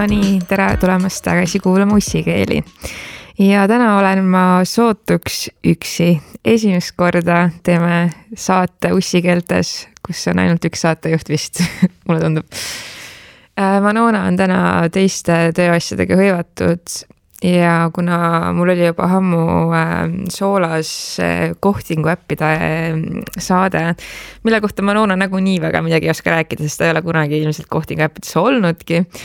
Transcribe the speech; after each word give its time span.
Nonii, 0.00 0.38
tere 0.48 0.64
tulemast 0.80 1.20
tagasi 1.20 1.58
kuulama 1.60 1.98
ussikeeli. 2.00 2.62
ja 3.38 3.66
täna 3.68 3.98
olen 3.98 4.24
ma 4.24 4.60
sootuks 4.64 5.50
üksi. 5.66 6.22
esimest 6.44 6.94
korda 6.96 7.50
teeme 7.62 8.10
saate 8.34 8.94
ussikeeltes, 8.96 9.88
kus 10.06 10.22
on 10.32 10.40
ainult 10.40 10.64
üks 10.64 10.86
saatejuht 10.86 11.28
vist 11.28 11.60
mulle 12.08 12.20
tundub. 12.20 12.56
Manona 13.60 14.24
on 14.30 14.40
täna 14.40 14.62
teiste 14.88 15.52
tööasjadega 15.52 16.16
hõivatud 16.16 16.96
ja 17.44 17.90
kuna 17.92 18.54
mul 18.56 18.72
oli 18.72 18.88
juba 18.88 19.12
ammu 19.18 19.44
äh, 19.76 19.94
soolas 20.32 21.20
äh, 21.20 21.52
kohtingu 21.60 22.08
äppide 22.08 22.54
äh, 22.56 22.98
saade, 23.36 23.84
mille 24.48 24.64
kohta 24.64 24.82
Manona 24.82 25.20
nagunii 25.28 25.60
väga 25.60 25.84
midagi 25.84 26.08
ei 26.08 26.16
oska 26.16 26.38
rääkida, 26.38 26.64
sest 26.64 26.80
ta 26.80 26.88
ei 26.88 26.96
ole 26.96 27.04
kunagi 27.04 27.44
ilmselt 27.44 27.68
kohtingu 27.68 28.08
äppides 28.08 28.36
olnudki 28.40 29.04
äh,. 29.04 29.24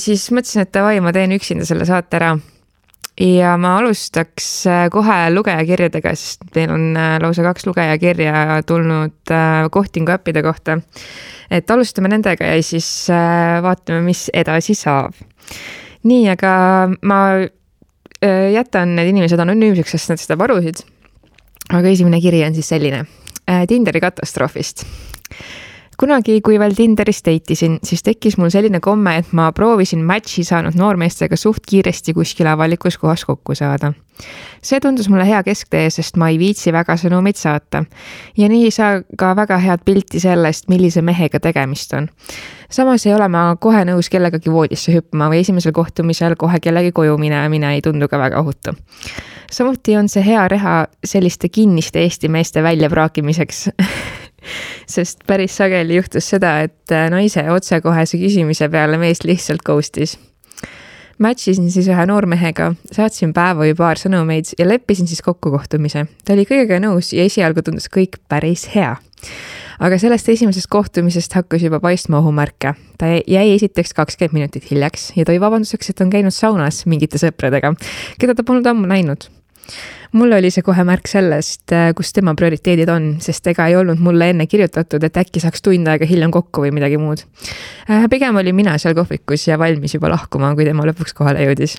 Siis 0.00 0.24
mõtlesin, 0.34 0.64
et 0.64 0.72
davai, 0.74 0.96
ma 1.04 1.12
teen 1.14 1.34
üksinda 1.36 1.66
selle 1.68 1.86
saate 1.88 2.18
ära. 2.18 2.30
ja 3.20 3.56
ma 3.60 3.74
alustaks 3.76 4.46
äh, 4.66 4.86
kohe 4.90 5.16
lugejakirjadega, 5.34 6.14
sest 6.16 6.46
meil 6.56 6.70
on 6.72 6.84
äh, 6.96 7.18
lausa 7.20 7.44
kaks 7.44 7.66
lugejakirja 7.68 8.62
tulnud 8.66 9.32
äh, 9.34 9.68
kohtingu 9.70 10.12
äppide 10.12 10.42
kohta. 10.42 10.78
et 11.50 11.70
alustame 11.70 12.08
nendega 12.08 12.46
ja 12.46 12.62
siis 12.62 13.10
äh, 13.10 13.60
vaatame, 13.62 14.00
mis 14.06 14.30
edasi 14.32 14.74
saab 14.74 15.14
nii, 16.02 16.28
aga 16.32 16.52
ma 17.02 17.20
äh, 17.40 18.52
jätan 18.54 18.96
need 18.96 19.12
inimesed 19.12 19.40
anonüümseks, 19.40 19.96
sest 19.96 20.14
nad 20.14 20.22
seda 20.22 20.38
palusid. 20.40 20.84
aga 21.70 21.88
esimene 21.88 22.20
kiri 22.20 22.44
on 22.46 22.54
siis 22.56 22.68
selline 22.72 23.04
äh, 23.46 23.66
Tinderi 23.68 24.00
katastroofist 24.00 24.86
kunagi, 26.00 26.40
kui 26.44 26.58
veel 26.60 26.74
Tinderis 26.76 27.20
date 27.26 27.54
isin, 27.54 27.78
siis 27.84 28.02
tekkis 28.04 28.38
mul 28.40 28.50
selline 28.52 28.80
komme, 28.80 29.18
et 29.20 29.32
ma 29.36 29.50
proovisin 29.56 30.02
match'i 30.06 30.44
saanud 30.46 30.78
noormeestega 30.78 31.36
suht 31.36 31.66
kiiresti 31.68 32.14
kuskil 32.16 32.48
avalikus 32.48 32.96
kohas 32.98 33.26
kokku 33.28 33.54
saada. 33.54 33.92
see 34.62 34.80
tundus 34.80 35.08
mulle 35.08 35.24
hea 35.24 35.42
kesktee, 35.42 35.90
sest 35.90 36.16
ma 36.20 36.28
ei 36.28 36.38
viitsi 36.38 36.72
väga 36.72 36.96
sõnumeid 37.00 37.36
saata. 37.36 37.84
ja 38.36 38.48
nii 38.48 38.64
ei 38.64 38.70
saa 38.70 39.02
ka 39.16 39.34
väga 39.36 39.58
head 39.58 39.84
pilti 39.84 40.20
sellest, 40.20 40.68
millise 40.68 41.02
mehega 41.02 41.40
tegemist 41.40 41.92
on. 41.92 42.08
samas 42.70 43.06
ei 43.06 43.14
ole 43.14 43.28
ma 43.28 43.56
kohe 43.60 43.84
nõus 43.84 44.08
kellegagi 44.08 44.52
voodisse 44.52 44.92
hüppama 44.92 45.28
või 45.28 45.40
esimesel 45.44 45.72
kohtumisel 45.72 46.36
kohe 46.36 46.60
kellegi 46.60 46.92
koju 46.92 47.18
minemine 47.18 47.74
ei 47.74 47.82
tundu 47.82 48.08
ka 48.08 48.18
väga 48.18 48.40
ohutu 48.40 48.76
samuti 49.50 49.96
on 49.96 50.08
see 50.08 50.24
hea 50.24 50.48
reha 50.48 50.86
selliste 51.04 51.48
kinniste 51.48 52.00
Eesti 52.00 52.28
meeste 52.28 52.62
väljapraakimiseks 52.62 53.68
sest 54.94 55.24
päris 55.26 55.56
sageli 55.56 55.98
juhtus 55.98 56.30
seda, 56.32 56.58
et 56.66 56.94
äh, 56.94 57.08
naise 57.12 57.44
otsekohese 57.52 58.20
küsimise 58.20 58.68
peale 58.72 58.98
mees 59.00 59.24
lihtsalt 59.24 59.64
ghost'is. 59.66 60.18
Match 61.20 61.50
isin 61.52 61.66
siis 61.68 61.84
ühe 61.92 62.04
noormehega, 62.08 62.70
saatsin 62.96 63.34
päeva 63.36 63.60
või 63.66 63.74
paar 63.76 64.00
sõnumeid 64.00 64.54
ja 64.56 64.64
leppisin 64.64 65.08
siis 65.08 65.20
kokku 65.20 65.50
kohtumise. 65.52 66.06
ta 66.24 66.32
oli 66.32 66.46
kõigega 66.48 66.78
nõus 66.80 67.12
ja 67.12 67.26
esialgu 67.28 67.60
tundus 67.62 67.90
kõik 67.92 68.16
päris 68.28 68.70
hea. 68.74 68.94
aga 69.80 69.98
sellest 70.00 70.28
esimesest 70.28 70.68
kohtumisest 70.72 71.32
hakkas 71.36 71.62
juba 71.62 71.80
paistma 71.80 72.18
ohumärke. 72.24 72.72
ta 72.96 73.12
jäi 73.26 73.52
esiteks 73.52 73.92
kakskümmend 73.92 74.32
minutit 74.32 74.70
hiljaks 74.70 75.12
ja 75.16 75.24
tõi 75.28 75.36
vabanduseks, 75.40 75.90
et 75.90 76.00
on 76.00 76.10
käinud 76.10 76.32
saunas 76.32 76.86
mingite 76.86 77.20
sõpradega, 77.20 77.74
keda 78.18 78.34
ta 78.34 78.42
polnud 78.42 78.66
ammu 78.66 78.88
näinud 78.88 79.28
mulle 80.12 80.38
oli 80.40 80.50
see 80.50 80.64
kohe 80.66 80.84
märk 80.86 81.08
sellest, 81.10 81.64
äh, 81.76 81.90
kus 81.96 82.12
tema 82.16 82.34
prioriteedid 82.38 82.90
on, 82.92 83.12
sest 83.22 83.46
ega 83.52 83.68
ei 83.70 83.78
olnud 83.78 84.02
mulle 84.02 84.30
enne 84.32 84.46
kirjutatud, 84.50 85.04
et 85.06 85.22
äkki 85.22 85.42
saaks 85.42 85.62
tund 85.62 85.88
aega 85.90 86.08
hiljem 86.08 86.34
kokku 86.34 86.66
või 86.66 86.74
midagi 86.74 86.98
muud. 87.00 87.24
Äh, 87.90 88.08
pigem 88.10 88.36
olin 88.40 88.56
mina 88.56 88.76
seal 88.78 88.96
kohvikus 88.98 89.48
ja 89.48 89.58
valmis 89.60 89.94
juba 89.94 90.10
lahkuma, 90.12 90.54
kui 90.58 90.68
tema 90.68 90.88
lõpuks 90.88 91.16
kohale 91.16 91.46
jõudis 91.46 91.78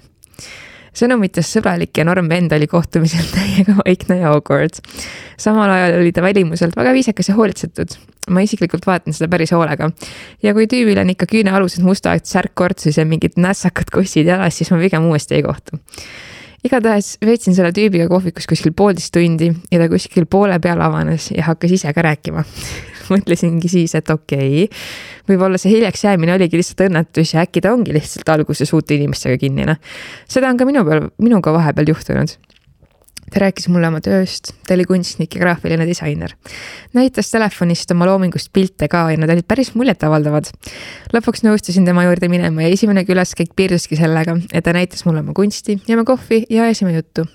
sõnumitest 0.97 1.55
sõbralik 1.55 1.95
ja 1.97 2.05
norm 2.07 2.27
vend 2.31 2.51
oli 2.55 2.67
kohtumisel 2.67 3.27
täiega 3.35 3.77
vaikne 3.79 4.21
ja 4.21 4.31
awkward. 4.35 4.81
samal 5.39 5.71
ajal 5.71 5.99
oli 6.01 6.11
ta 6.11 6.21
välimuselt 6.21 6.75
väga 6.75 6.93
viisakas 6.93 7.29
ja 7.29 7.35
hoolitsetud. 7.35 7.95
ma 8.29 8.43
isiklikult 8.43 8.85
vaatan 8.87 9.13
seda 9.13 9.29
päris 9.31 9.51
hoolega. 9.55 9.91
ja 10.43 10.53
kui 10.53 10.67
tüübil 10.67 10.99
on 10.99 11.09
ikka 11.09 11.29
küünealused 11.31 11.83
musta 11.83 12.17
särk 12.23 12.55
kortsis 12.55 12.97
ja 12.97 13.05
mingid 13.05 13.39
nässakad 13.39 13.91
kossid 13.91 14.27
jalas, 14.27 14.57
siis 14.57 14.71
ma 14.71 14.81
pigem 14.83 15.07
uuesti 15.07 15.39
ei 15.39 15.43
kohtu 15.47 15.79
igatahes 16.67 17.15
veetsin 17.25 17.55
selle 17.57 17.71
tüübiga 17.75 18.07
kohvikus 18.11 18.47
kuskil 18.49 18.73
poolteist 18.77 19.13
tundi 19.15 19.49
ja 19.71 19.81
ta 19.81 19.87
kuskil 19.91 20.27
poole 20.29 20.59
peal 20.61 20.81
avanes 20.83 21.31
ja 21.33 21.47
hakkas 21.49 21.73
ise 21.77 21.93
ka 21.95 22.05
rääkima 22.05 22.43
mõtlesingi 23.13 23.71
siis, 23.71 23.95
et 23.97 24.09
okei 24.13 24.65
okay,, 24.65 24.81
võib-olla 25.29 25.59
see 25.61 25.73
hiljaks 25.73 26.05
jäämine 26.05 26.35
oligi 26.37 26.59
lihtsalt 26.59 26.85
õnnetus 26.87 27.33
ja 27.35 27.45
äkki 27.45 27.63
ta 27.63 27.73
ongi 27.75 27.95
lihtsalt 27.95 28.29
alguses 28.31 28.71
uute 28.77 28.95
inimestega 28.95 29.39
kinnine. 29.41 29.77
seda 30.29 30.51
on 30.51 30.61
ka 30.61 30.69
minu 30.69 30.85
peal, 30.87 31.09
minuga 31.21 31.53
vahepeal 31.57 31.91
juhtunud 31.95 32.37
ta 33.31 33.39
rääkis 33.45 33.67
mulle 33.71 33.87
oma 33.87 34.01
tööst, 34.03 34.51
ta 34.67 34.75
oli 34.75 34.85
kunstnik 34.89 35.35
ja 35.35 35.41
graafiline 35.43 35.85
disainer. 35.87 36.33
näitas 36.93 37.31
telefonist 37.31 37.91
oma 37.91 38.05
loomingust 38.09 38.51
pilte 38.53 38.87
ka 38.91 39.05
ja 39.11 39.17
nad 39.17 39.31
olid 39.31 39.47
päris 39.47 39.73
muljetavaldavad. 39.75 40.51
lõpuks 41.13 41.45
nõustusin 41.47 41.85
tema 41.87 42.03
juurde 42.07 42.27
minema 42.27 42.65
ja 42.65 42.71
esimene 42.73 43.05
külaskäik 43.07 43.55
piirduski 43.55 43.95
sellega, 43.95 44.37
et 44.53 44.63
ta 44.63 44.73
näitas 44.73 45.05
mulle 45.05 45.23
oma 45.23 45.33
kunsti, 45.33 45.79
jõime 45.87 46.05
kohvi 46.05 46.45
ja 46.49 46.63
ajasime 46.63 46.95
juttu. 46.95 47.25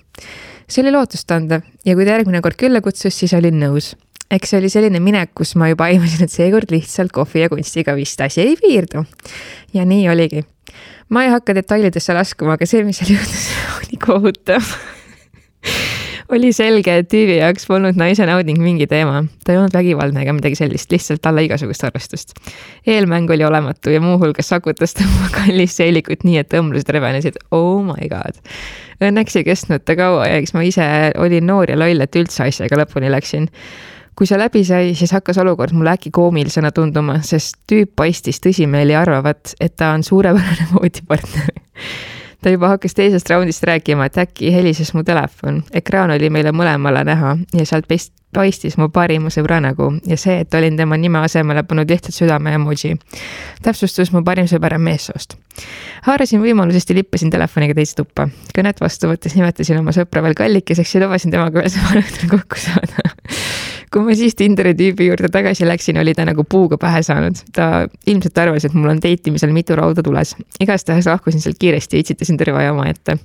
see 0.67 0.83
oli 0.83 0.91
lootustandev 0.91 1.61
ja 1.85 1.95
kui 1.95 2.05
ta 2.05 2.11
järgmine 2.17 2.41
kord 2.41 2.59
külla 2.59 2.81
kutsus, 2.81 3.17
siis 3.17 3.33
olin 3.33 3.59
nõus 3.59 3.95
eks 4.31 4.51
see 4.51 4.59
oli 4.59 4.69
selline 4.69 4.99
minek, 4.99 5.31
kus 5.35 5.55
ma 5.55 5.69
juba 5.71 5.87
aimasin, 5.87 6.25
et 6.27 6.33
seekord 6.33 6.71
lihtsalt 6.71 7.13
kohvi 7.15 7.45
ja 7.45 7.49
kunstiga 7.49 7.95
vist 7.95 8.21
asi 8.21 8.43
ei 8.43 8.57
piirdu. 8.59 9.05
ja 9.73 9.85
nii 9.85 10.09
oligi. 10.09 10.43
ma 11.09 11.23
ei 11.23 11.31
hakka 11.31 11.55
detailidesse 11.55 12.13
laskuma, 12.13 12.53
aga 12.59 12.65
see, 12.65 12.83
mis 12.83 12.99
seal 12.99 13.15
juhtus, 13.15 13.49
oli 13.79 13.97
kohutav 14.03 14.75
oli 16.33 16.51
selge, 16.55 16.97
et 17.01 17.09
tüübi 17.11 17.37
jaoks 17.39 17.67
polnud 17.69 17.97
naise 17.99 18.25
nauding 18.27 18.59
mingi 18.61 18.87
teema. 18.89 19.23
ta 19.45 19.53
ei 19.53 19.59
olnud 19.59 19.75
vägivaldne 19.75 20.23
ega 20.23 20.35
midagi 20.35 20.59
sellist, 20.59 20.91
lihtsalt 20.91 21.25
alla 21.25 21.43
igasugust 21.45 21.83
arvestust. 21.87 22.33
eelmäng 22.87 23.31
oli 23.31 23.45
olematu 23.45 23.93
ja 23.93 24.01
muuhulgas 24.03 24.49
sakutas 24.53 24.93
ta 24.97 25.05
oma 25.07 25.29
kallist 25.37 25.79
seelikut 25.81 26.23
nii, 26.27 26.37
et 26.43 26.57
õmblused 26.59 26.89
rebenesid. 26.93 27.39
Oh 27.51 27.83
my 27.85 28.09
god. 28.11 28.39
Õnneks 29.03 29.37
ei 29.37 29.45
kestnud 29.47 29.85
ta 29.85 29.95
kaua 29.95 30.25
ja 30.27 30.39
eks 30.41 30.55
ma 30.57 30.65
ise 30.65 30.87
olin 31.21 31.45
noor 31.47 31.71
ja 31.71 31.77
loll, 31.79 32.01
et 32.01 32.19
üldse 32.19 32.47
asjaga 32.47 32.83
lõpuni 32.83 33.11
läksin 33.13 33.51
kui 34.17 34.25
see 34.25 34.39
läbi 34.41 34.63
sai, 34.65 34.95
siis 34.97 35.11
hakkas 35.13 35.37
olukord 35.43 35.75
mulle 35.77 35.91
äkki 35.93 36.09
koomilisena 36.09 36.71
tunduma, 36.73 37.19
sest 37.21 37.59
tüüp 37.69 37.91
paistis 38.01 38.41
tõsimeeli 38.41 38.95
arvavat, 38.97 39.53
et 39.61 39.75
ta 39.77 39.91
on 39.93 40.01
suurepärane 40.03 40.65
voodipartner 40.73 41.53
ta 42.41 42.53
juba 42.53 42.67
hakkas 42.75 42.93
teisest 42.93 43.29
raundist 43.29 43.63
rääkima, 43.63 44.05
et 44.05 44.17
äkki 44.17 44.53
helises 44.53 44.93
mu 44.93 45.03
telefon. 45.03 45.63
ekraan 45.73 46.11
oli 46.11 46.29
meile 46.29 46.51
mõlemale 46.51 47.03
näha 47.07 47.37
ja 47.53 47.65
sealt 47.65 47.87
paistis 48.35 48.75
mu 48.77 48.89
parima 48.93 49.31
sõbra 49.33 49.59
nägu 49.63 49.89
ja 50.05 50.17
see, 50.19 50.41
et 50.43 50.53
olin 50.53 50.77
tema 50.77 50.97
nime 50.99 51.21
asemele 51.23 51.63
pannud 51.63 51.89
lihtsalt 51.89 52.15
südame 52.15 52.53
emoji. 52.53 52.97
täpsustus 53.63 54.11
mu 54.11 54.23
parim 54.23 54.47
sõber 54.47 54.75
on 54.75 54.81
meessoost. 54.81 55.37
haarasin 56.05 56.41
võimalusest 56.43 56.89
ja 56.89 56.95
lippasin 56.99 57.31
telefoniga 57.31 57.73
teise 57.73 57.95
tuppa. 57.95 58.27
kõnet 58.57 58.81
vastu 58.81 59.07
võttes 59.07 59.35
nimetasin 59.35 59.79
oma 59.79 59.95
sõpra 59.95 60.23
veel 60.23 60.35
kallikeseks 60.35 60.95
ja 60.95 61.05
lubasin 61.05 61.31
temaga 61.31 61.61
veel 61.61 61.69
samal 61.73 62.03
õhtul 62.03 62.29
kokku 62.35 62.59
saada 62.61 63.01
kui 63.93 64.03
ma 64.03 64.15
siis 64.17 64.35
Tinderi 64.37 64.73
tüübi 64.77 65.07
juurde 65.07 65.29
tagasi 65.31 65.67
läksin, 65.67 65.99
oli 66.01 66.13
ta 66.15 66.25
nagu 66.27 66.43
puuga 66.49 66.77
pähe 66.81 67.01
saanud. 67.05 67.39
ta 67.55 67.87
ilmselt 68.07 68.37
arvas, 68.37 68.65
et 68.67 68.75
mul 68.75 68.91
on 68.91 69.01
date 69.03 69.31
imisel 69.31 69.53
mitu 69.55 69.75
rauda 69.75 70.03
tules. 70.03 70.35
igastahes 70.59 71.07
lahkusin 71.07 71.41
sealt 71.41 71.59
kiiresti 71.59 71.97
ja 71.97 72.05
itsitasin 72.05 72.39
tõrva 72.39 72.65
omaette. 72.71 73.17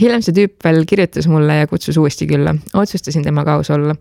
hiljem 0.00 0.22
see 0.24 0.34
tüüp 0.36 0.64
veel 0.64 0.84
kirjutas 0.88 1.28
mulle 1.28 1.58
ja 1.60 1.66
kutsus 1.66 1.96
uuesti 1.96 2.26
külla. 2.26 2.54
otsustasin 2.74 3.22
temaga 3.22 3.58
aus 3.60 3.70
olla. 3.70 3.94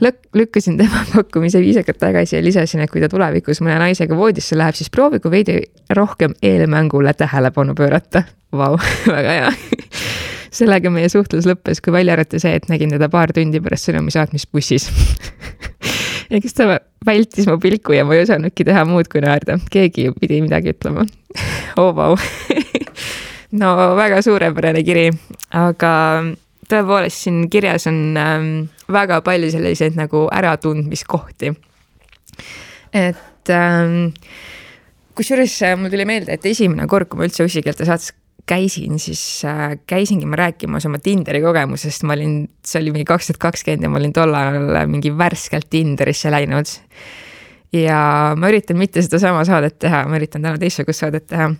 Lük-, 0.00 0.28
lükkasin 0.34 0.76
tema 0.78 1.04
pakkumise 1.14 1.60
viisakalt 1.60 1.98
tagasi 1.98 2.36
ja 2.36 2.44
lisasin, 2.44 2.84
et 2.84 2.90
kui 2.90 3.00
ta 3.00 3.08
tulevikus 3.08 3.62
mõne 3.64 3.78
naisega 3.80 4.16
voodisse 4.16 4.58
läheb, 4.58 4.76
siis 4.76 4.90
proovigu 4.90 5.30
veidi 5.30 5.62
rohkem 5.96 6.36
eelmängule 6.42 7.14
tähelepanu 7.14 7.74
pöörata. 7.74 8.22
Vau, 8.52 8.76
väga 9.16 9.38
hea 9.38 10.28
sellega 10.54 10.90
meie 10.92 11.08
suhtlus 11.12 11.46
lõppes, 11.48 11.80
kui 11.82 11.94
välja 11.94 12.16
arvata 12.16 12.40
see, 12.42 12.52
et 12.58 12.68
nägin 12.70 12.92
teda 12.94 13.10
paar 13.12 13.32
tundi 13.34 13.62
pärast 13.62 13.88
sõnumi 13.88 14.14
saatmist 14.14 14.50
bussis. 14.52 14.90
Ja 16.30 16.38
kes 16.38 16.54
ta 16.54 16.76
vältis 17.02 17.48
mu 17.50 17.56
pilku 17.58 17.90
ja 17.90 18.04
ma 18.06 18.14
ei 18.14 18.20
osanudki 18.22 18.62
teha 18.62 18.84
muud 18.86 19.08
kui 19.10 19.18
naerda, 19.24 19.56
keegi 19.74 20.04
ju 20.04 20.12
pidi 20.14 20.38
midagi 20.44 20.70
ütlema. 20.76 21.02
Oh 21.80 21.90
vau. 21.96 22.14
No 23.50 23.72
väga 23.98 24.20
suurepärane 24.22 24.84
kiri, 24.86 25.08
aga 25.58 25.90
tõepoolest 26.70 27.24
siin 27.24 27.40
kirjas 27.50 27.88
on 27.90 27.98
ähm, 28.20 28.46
väga 28.86 29.18
palju 29.26 29.50
selliseid 29.50 29.98
nagu 29.98 30.28
äratundmiskohti. 30.30 31.50
et 32.94 33.50
ähm, 33.50 34.12
kusjuures 35.18 35.56
äh, 35.66 35.74
mul 35.78 35.90
tuli 35.90 36.06
meelde, 36.06 36.38
et 36.38 36.46
esimene 36.46 36.86
kord, 36.86 37.10
kui 37.10 37.18
ma 37.18 37.26
üldse 37.26 37.42
ussikeelte 37.46 37.88
saates 37.88 38.14
käisin, 38.46 38.98
siis 38.98 39.42
äh, 39.44 39.78
käisingi 39.86 40.26
ma 40.26 40.36
rääkimas 40.36 40.86
oma 40.86 40.98
Tinderi 40.98 41.40
kogemusest, 41.42 42.04
ma 42.08 42.16
olin, 42.16 42.44
see 42.66 42.80
oli 42.82 42.94
mingi 42.94 43.08
kaks 43.08 43.30
tuhat 43.30 43.40
kakskümmend 43.42 43.86
ja 43.86 43.90
ma 43.92 44.00
olin 44.00 44.14
tol 44.16 44.34
ajal 44.34 44.88
mingi 44.90 45.12
värskelt 45.16 45.70
Tinderisse 45.70 46.30
läinud. 46.32 46.70
ja 47.72 47.98
ma 48.36 48.48
üritan 48.50 48.78
mitte 48.78 49.02
sedasama 49.02 49.44
saadet 49.46 49.78
teha, 49.78 50.02
ma 50.10 50.18
üritan 50.18 50.42
täna 50.42 50.58
teistsugust 50.58 51.04
saadet 51.04 51.26
teha. 51.30 51.50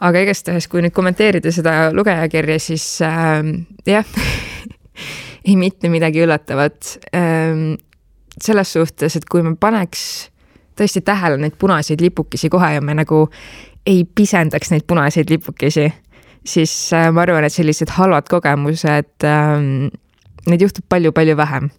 aga 0.00 0.24
igastahes, 0.26 0.68
kui 0.68 0.84
nüüd 0.84 0.94
kommenteerida 0.96 1.52
seda 1.52 1.92
lugejakirja, 1.94 2.58
siis 2.60 2.86
äh, 3.04 3.40
jah 3.86 4.04
ei 5.48 5.56
mitte 5.56 5.88
midagi 5.92 6.24
üllatavat 6.24 6.98
äh,. 7.14 7.74
selles 8.42 8.72
suhtes, 8.72 9.16
et 9.16 9.28
kui 9.30 9.42
me 9.46 9.54
paneks 9.60 10.30
tõesti 10.78 11.04
tähele 11.06 11.38
neid 11.38 11.54
punaseid 11.58 12.00
lipukesi 12.02 12.50
kohe 12.50 12.72
ja 12.74 12.80
me 12.82 12.96
nagu 12.98 13.28
ei 13.86 14.04
pisendaks 14.04 14.72
neid 14.72 14.86
punaseid 14.88 15.30
lipukesi, 15.30 15.86
siis 16.44 16.72
äh, 16.92 17.10
ma 17.12 17.24
arvan, 17.24 17.46
et 17.46 17.54
sellised 17.54 17.92
halvad 17.96 18.28
kogemused 18.30 19.26
äh,, 19.26 19.90
neid 20.44 20.64
juhtub 20.64 20.86
palju-palju 20.92 21.36
vähem. 21.40 21.70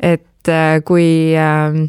et 0.00 0.48
äh, 0.48 0.80
kui 0.84 1.36
äh, 1.36 1.80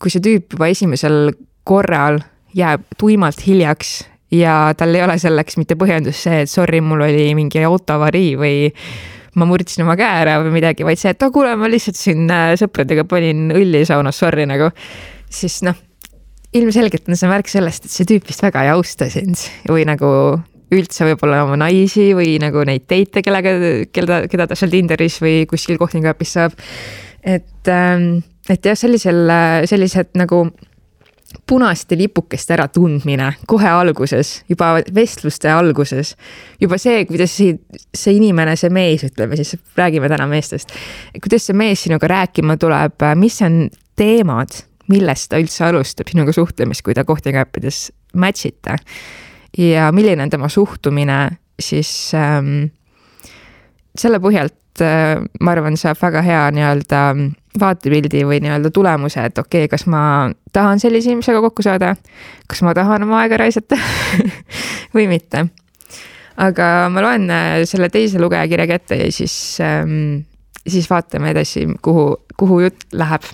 kui 0.00 0.12
see 0.12 0.24
tüüp 0.24 0.56
juba 0.56 0.68
esimesel 0.72 1.32
korral 1.66 2.20
jääb 2.56 2.84
tuimalt 3.00 3.40
hiljaks 3.46 3.98
ja 4.34 4.74
tal 4.76 4.94
ei 4.94 5.04
ole 5.04 5.18
selleks 5.20 5.58
mitte 5.60 5.76
põhjendus 5.78 6.24
see, 6.26 6.42
et 6.44 6.50
sorry, 6.50 6.80
mul 6.84 7.04
oli 7.06 7.30
mingi 7.38 7.62
autoavarii 7.64 8.32
või 8.40 8.56
ma 9.36 9.48
murdsin 9.48 9.84
oma 9.84 9.96
käe 9.98 10.22
ära 10.22 10.38
või 10.42 10.54
midagi, 10.56 10.84
vaid 10.86 11.00
see, 11.00 11.12
et 11.12 11.22
oh 11.24 11.32
kuule, 11.32 11.52
ma 11.60 11.68
lihtsalt 11.70 11.98
siin 11.98 12.24
äh, 12.32 12.54
sõpradega 12.60 13.04
panin 13.08 13.50
õlli 13.54 13.84
saunas, 13.88 14.18
sorry 14.20 14.46
nagu. 14.48 14.70
siis 15.30 15.60
noh, 15.66 15.76
ilmselgelt 16.56 17.08
on 17.10 17.18
see 17.18 17.30
märk 17.30 17.50
sellest, 17.52 17.86
et 17.86 17.92
see 17.92 18.08
tüüp 18.08 18.28
vist 18.28 18.44
väga 18.44 18.64
ei 18.64 18.72
austa 18.72 19.10
sind 19.12 19.40
või 19.68 19.84
nagu 19.88 20.10
üldse 20.74 21.06
võib-olla 21.06 21.44
oma 21.44 21.58
naisi 21.60 22.08
või 22.16 22.36
nagu 22.42 22.64
neid 22.66 22.88
teite, 22.90 23.22
kellega, 23.22 23.52
keda, 23.94 24.22
keda 24.30 24.48
ta 24.50 24.58
seal 24.58 24.72
Tinderis 24.72 25.20
või 25.22 25.44
kuskil 25.50 25.78
kohtingapis 25.78 26.32
saab. 26.38 26.56
et 27.22 27.70
ähm, 27.70 28.24
et 28.50 28.66
jah, 28.66 28.78
sellisel, 28.78 29.26
sellised 29.66 30.14
nagu 30.18 30.46
punaste 31.46 31.96
lipukeste 31.98 32.54
äratundmine 32.54 33.32
kohe 33.50 33.68
alguses, 33.68 34.44
juba 34.48 34.76
vestluste 34.94 35.50
alguses. 35.50 36.16
juba 36.60 36.78
see, 36.78 37.04
kuidas 37.04 37.36
see, 37.36 37.58
see 37.94 38.16
inimene, 38.16 38.56
see 38.56 38.70
mees, 38.70 39.04
ütleme 39.08 39.36
siis, 39.36 39.56
räägime 39.76 40.08
täna 40.08 40.28
meestest. 40.30 40.72
kuidas 41.22 41.46
see 41.46 41.58
mees 41.58 41.82
sinuga 41.86 42.08
rääkima 42.08 42.56
tuleb, 42.56 43.06
mis 43.18 43.42
on 43.42 43.68
teemad, 43.96 44.62
millest 44.88 45.30
ta 45.30 45.42
üldse 45.42 45.66
alustab 45.66 46.10
sinuga 46.12 46.32
suhtlemist, 46.32 46.84
kui 46.86 46.94
ta 46.94 47.04
kohtinguäppides 47.04 47.90
match 48.14 48.46
ite. 48.46 48.78
Ja 49.58 49.90
milline 49.92 50.22
on 50.22 50.30
tema 50.30 50.48
suhtumine 50.48 51.38
siis 51.60 51.90
ähm, 52.14 52.68
selle 53.96 54.20
põhjalt 54.22 54.82
äh, 54.84 55.16
ma 55.40 55.54
arvan, 55.54 55.76
saab 55.80 56.00
väga 56.00 56.22
hea 56.24 56.42
nii-öelda 56.56 57.02
vaatepildi 57.60 58.24
või 58.28 58.40
nii-öelda 58.44 58.70
tulemuse, 58.74 59.24
et 59.24 59.38
okei 59.40 59.64
okay,, 59.64 59.72
kas 59.72 59.86
ma 59.90 60.00
tahan 60.52 60.80
sellise 60.82 61.10
inimesega 61.10 61.40
kokku 61.44 61.64
saada, 61.64 61.94
kas 62.48 62.62
ma 62.66 62.74
tahan 62.76 63.06
oma 63.06 63.22
aega 63.22 63.40
raisata 63.40 63.78
või 64.96 65.08
mitte. 65.12 65.46
aga 66.36 66.70
ma 66.92 67.04
loen 67.04 67.30
äh, 67.32 67.62
selle 67.68 67.88
teise 67.92 68.20
lugejakirjaga 68.20 68.80
ette 68.80 69.00
ja 69.00 69.10
siis 69.12 69.34
ähm,, 69.64 70.26
siis 70.66 70.90
vaatame 70.90 71.32
edasi, 71.32 71.66
kuhu, 71.82 72.10
kuhu 72.36 72.60
jutt 72.66 72.88
läheb. 72.92 73.24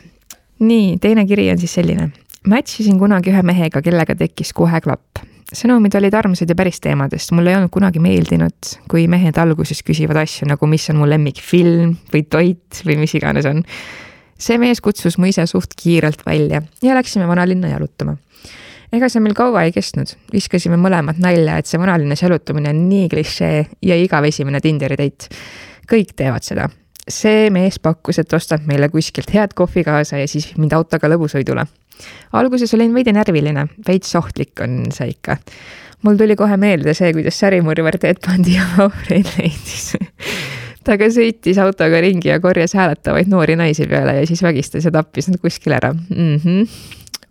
nii, 0.62 0.98
teine 1.02 1.26
kiri 1.26 1.50
on 1.50 1.58
siis 1.58 1.74
selline. 1.74 2.12
Match 2.46 2.80
isin 2.82 2.98
kunagi 2.98 3.30
ühe 3.30 3.42
mehega, 3.46 3.82
kellega 3.82 4.14
tekkis 4.18 4.50
kohe 4.54 4.80
klapp 4.82 5.22
sõnumid 5.56 5.94
olid 5.99 6.14
armsad 6.16 6.50
ja 6.50 6.56
päris 6.56 6.81
teemadest, 6.82 7.32
mulle 7.37 7.52
ei 7.52 7.58
olnud 7.58 7.72
kunagi 7.72 8.00
meeldinud, 8.02 8.72
kui 8.90 9.06
mehed 9.10 9.38
alguses 9.40 9.82
küsivad 9.87 10.22
asju 10.22 10.49
nagu, 10.50 10.69
mis 10.70 10.88
on 10.93 11.00
mu 11.02 11.08
lemmikfilm 11.08 11.94
või 12.12 12.25
toit 12.31 12.82
või 12.87 12.99
mis 13.02 13.14
iganes 13.19 13.49
on. 13.49 13.62
see 14.43 14.58
mees 14.58 14.81
kutsus 14.82 15.19
mu 15.19 15.28
ise 15.31 15.44
suht 15.46 15.76
kiirelt 15.78 16.25
välja 16.26 16.62
ja 16.82 16.94
läksime 16.94 17.28
vanalinna 17.28 17.69
jalutama. 17.69 18.16
ega 18.93 19.08
see 19.08 19.20
meil 19.20 19.34
kaua 19.34 19.64
ei 19.64 19.72
kestnud, 19.72 20.16
viskasime 20.32 20.76
mõlemad 20.76 21.19
nalja, 21.19 21.58
et 21.58 21.66
see 21.66 21.81
vanalinnas 21.81 22.22
jalutamine 22.22 22.70
on 22.70 22.88
nii 22.88 23.08
klišee 23.08 23.66
ja 23.82 23.96
igav 23.96 24.25
esimene 24.25 24.60
Tinderi 24.60 24.96
date. 24.96 25.28
kõik 25.90 26.16
teevad 26.16 26.43
seda. 26.43 26.69
see 27.08 27.50
mees 27.50 27.78
pakkus, 27.78 28.19
et 28.19 28.32
ostab 28.32 28.66
meile 28.66 28.88
kuskilt 28.88 29.31
head 29.34 29.55
kohvi 29.55 29.84
kaasa 29.84 30.16
ja 30.16 30.28
siis 30.28 30.56
mind 30.56 30.72
autoga 30.72 31.08
lõbusõidule 31.08 31.66
alguses 32.32 32.75
olin 32.75 32.94
veidi 32.94 33.12
närviline, 33.12 33.66
veits 33.87 34.16
ohtlik 34.16 34.60
on 34.64 34.84
see 34.94 35.12
ikka. 35.14 35.37
mul 36.02 36.16
tuli 36.19 36.37
kohe 36.37 36.56
meelde 36.56 36.94
see, 36.94 37.12
kuidas 37.12 37.38
särimurvar 37.38 37.99
Ted 37.99 38.22
Bundy 38.26 38.58
oma 38.60 38.88
ohvreid 38.90 39.31
leidis 39.38 39.93
ta 40.87 40.96
ka 41.00 41.08
sõitis 41.12 41.58
autoga 41.62 42.00
ringi 42.02 42.31
ja 42.31 42.40
korjas 42.43 42.75
hääletavaid 42.78 43.31
noori 43.31 43.56
naisi 43.58 43.87
peale 43.90 44.19
ja 44.20 44.26
siis 44.28 44.43
vägistas 44.44 44.87
ja 44.87 44.93
tappis 44.94 45.31
nad 45.31 45.40
kuskil 45.43 45.76
ära 45.76 45.93
mm. 45.93 46.37
-hmm. 46.37 46.66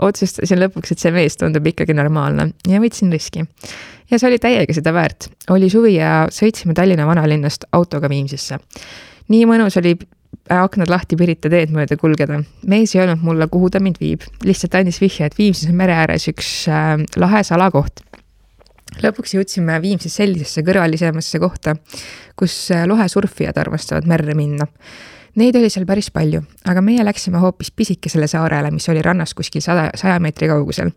otsustasin 0.08 0.62
lõpuks, 0.64 0.92
et 0.92 1.04
see 1.04 1.12
mees 1.12 1.38
tundub 1.38 1.68
ikkagi 1.68 1.94
normaalne 1.98 2.52
ja 2.68 2.80
võtsin 2.84 3.12
riski. 3.12 3.46
ja 4.12 4.20
see 4.20 4.30
oli 4.30 4.40
täiega 4.40 4.74
seda 4.74 4.94
väärt. 4.94 5.30
oli 5.50 5.70
suvi 5.70 5.96
ja 5.96 6.28
sõitsime 6.32 6.74
Tallinna 6.74 7.08
vanalinnast 7.08 7.68
autoga 7.72 8.10
Viimsisse. 8.10 8.60
nii 9.28 9.46
mõnus 9.46 9.78
oli 9.78 9.98
aknad 10.52 10.92
lahti 10.92 11.18
Pirita 11.20 11.50
teed 11.52 11.72
mööda 11.76 11.98
kulgeda. 12.00 12.42
mees 12.68 12.96
ei 12.96 13.04
öelnud 13.04 13.24
mulle, 13.26 13.48
kuhu 13.52 13.70
ta 13.70 13.80
mind 13.80 14.00
viib, 14.02 14.26
lihtsalt 14.44 14.76
andis 14.80 15.02
vihje, 15.02 15.28
et 15.28 15.38
Viimsis 15.38 15.70
on 15.70 15.78
mere 15.80 15.96
ääres 15.96 16.28
üks 16.32 16.50
äh, 16.72 16.98
lahe 17.18 17.44
salakoht. 17.48 18.04
lõpuks 19.04 19.36
jõudsime 19.38 19.80
Viimsis 19.82 20.16
sellisesse 20.20 20.64
kõrvalisemasse 20.68 21.40
kohta, 21.40 21.76
kus 22.36 22.56
äh, 22.72 22.86
lohesurfijad 22.88 23.58
armastavad 23.58 24.08
merre 24.08 24.36
minna. 24.36 24.68
Neid 25.36 25.56
oli 25.56 25.70
seal 25.72 25.86
päris 25.88 26.12
palju, 26.12 26.42
aga 26.68 26.82
meie 26.84 27.04
läksime 27.08 27.40
hoopis 27.40 27.72
pisikesele 27.72 28.28
saarele, 28.28 28.72
mis 28.72 28.90
oli 28.92 29.02
rannast 29.02 29.38
kuskil 29.38 29.64
sada, 29.64 29.88
saja 29.96 30.20
meetri 30.20 30.50
kaugusel 30.52 30.92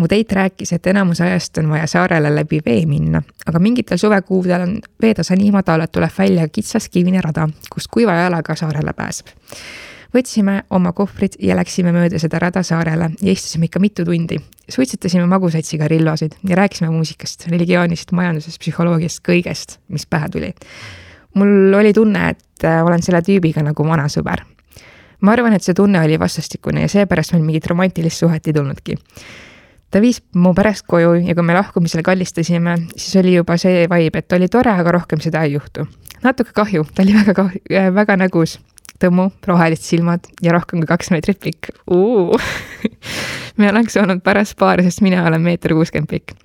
mu 0.00 0.08
teit 0.08 0.32
rääkis, 0.32 0.72
et 0.72 0.86
enamus 0.86 1.20
ajast 1.20 1.58
on 1.58 1.68
vaja 1.70 1.86
saarele 1.86 2.32
läbi 2.34 2.60
vee 2.66 2.86
minna, 2.88 3.22
aga 3.46 3.60
mingitel 3.60 4.00
suvekuudel 4.00 4.64
on 4.64 4.74
veetase 5.02 5.36
nii 5.36 5.52
madal, 5.54 5.84
et 5.84 5.92
tuleb 5.92 6.12
välja 6.18 6.48
kitsas 6.48 6.88
kivine 6.88 7.20
rada, 7.24 7.48
kust 7.72 7.90
kuiva 7.92 8.16
jalaga 8.22 8.56
saarele 8.56 8.94
pääseb. 8.96 9.32
võtsime 10.14 10.62
oma 10.74 10.90
kohvrid 10.92 11.36
ja 11.38 11.54
läksime 11.56 11.92
mööda 11.94 12.18
seda 12.18 12.40
rada 12.42 12.64
saarele 12.66 13.12
ja 13.20 13.32
istusime 13.32 13.68
ikka 13.68 13.80
mitu 13.80 14.04
tundi. 14.04 14.38
suitsetasime 14.68 15.26
magusaid 15.26 15.64
sigarillosid 15.64 16.32
ja 16.48 16.56
rääkisime 16.56 16.90
muusikast, 16.90 17.46
religioonist, 17.48 18.12
majandusest, 18.12 18.58
psühholoogiast, 18.60 19.22
kõigest, 19.28 19.78
mis 19.88 20.06
pähe 20.06 20.28
tuli. 20.28 20.54
mul 21.34 21.74
oli 21.74 21.92
tunne, 21.92 22.28
et 22.30 22.64
äh, 22.64 22.84
olen 22.84 23.02
selle 23.02 23.22
tüübiga 23.22 23.62
nagu 23.62 23.86
vana 23.86 24.08
sõber 24.08 24.46
ma 25.20 25.32
arvan, 25.32 25.52
et 25.52 25.62
see 25.62 25.74
tunne 25.74 26.00
oli 26.00 26.18
vastastikune 26.18 26.80
ja 26.80 26.88
seepärast 26.88 27.32
meil 27.32 27.44
mingit 27.44 27.66
romantilist 27.66 28.24
suhet 28.24 28.46
ei 28.46 28.52
tulnudki 28.52 28.96
ta 29.90 30.00
viis 30.02 30.20
mu 30.38 30.52
pärast 30.54 30.86
koju 30.90 31.16
ja 31.24 31.34
kui 31.34 31.46
me 31.46 31.54
lahkumisel 31.56 32.02
kallistasime, 32.06 32.76
siis 32.96 33.16
oli 33.20 33.34
juba 33.34 33.56
see 33.60 33.86
vibe, 33.90 34.22
et 34.22 34.36
oli 34.36 34.48
tore, 34.52 34.72
aga 34.72 34.94
rohkem 34.98 35.22
seda 35.22 35.42
ei 35.46 35.56
juhtu. 35.56 35.86
natuke 36.22 36.52
kahju, 36.54 36.84
ta 36.94 37.02
oli 37.02 37.14
väga 37.16 37.34
kahju, 37.34 37.62
äh, 37.72 37.88
väga 37.94 38.16
nägus, 38.20 38.58
tõmmu, 39.00 39.30
rohelised 39.46 39.86
silmad 39.86 40.28
ja 40.44 40.54
rohkem 40.54 40.82
kui 40.82 40.90
kaks 40.90 41.10
meetrit 41.14 41.40
pikk. 41.40 41.72
me 43.58 43.70
oleks 43.70 43.96
olnud 44.00 44.22
paras 44.22 44.54
paar, 44.54 44.82
sest 44.84 45.02
mina 45.02 45.24
olen 45.26 45.42
meeter 45.42 45.74
kuuskümmend 45.74 46.10
pikk. 46.10 46.36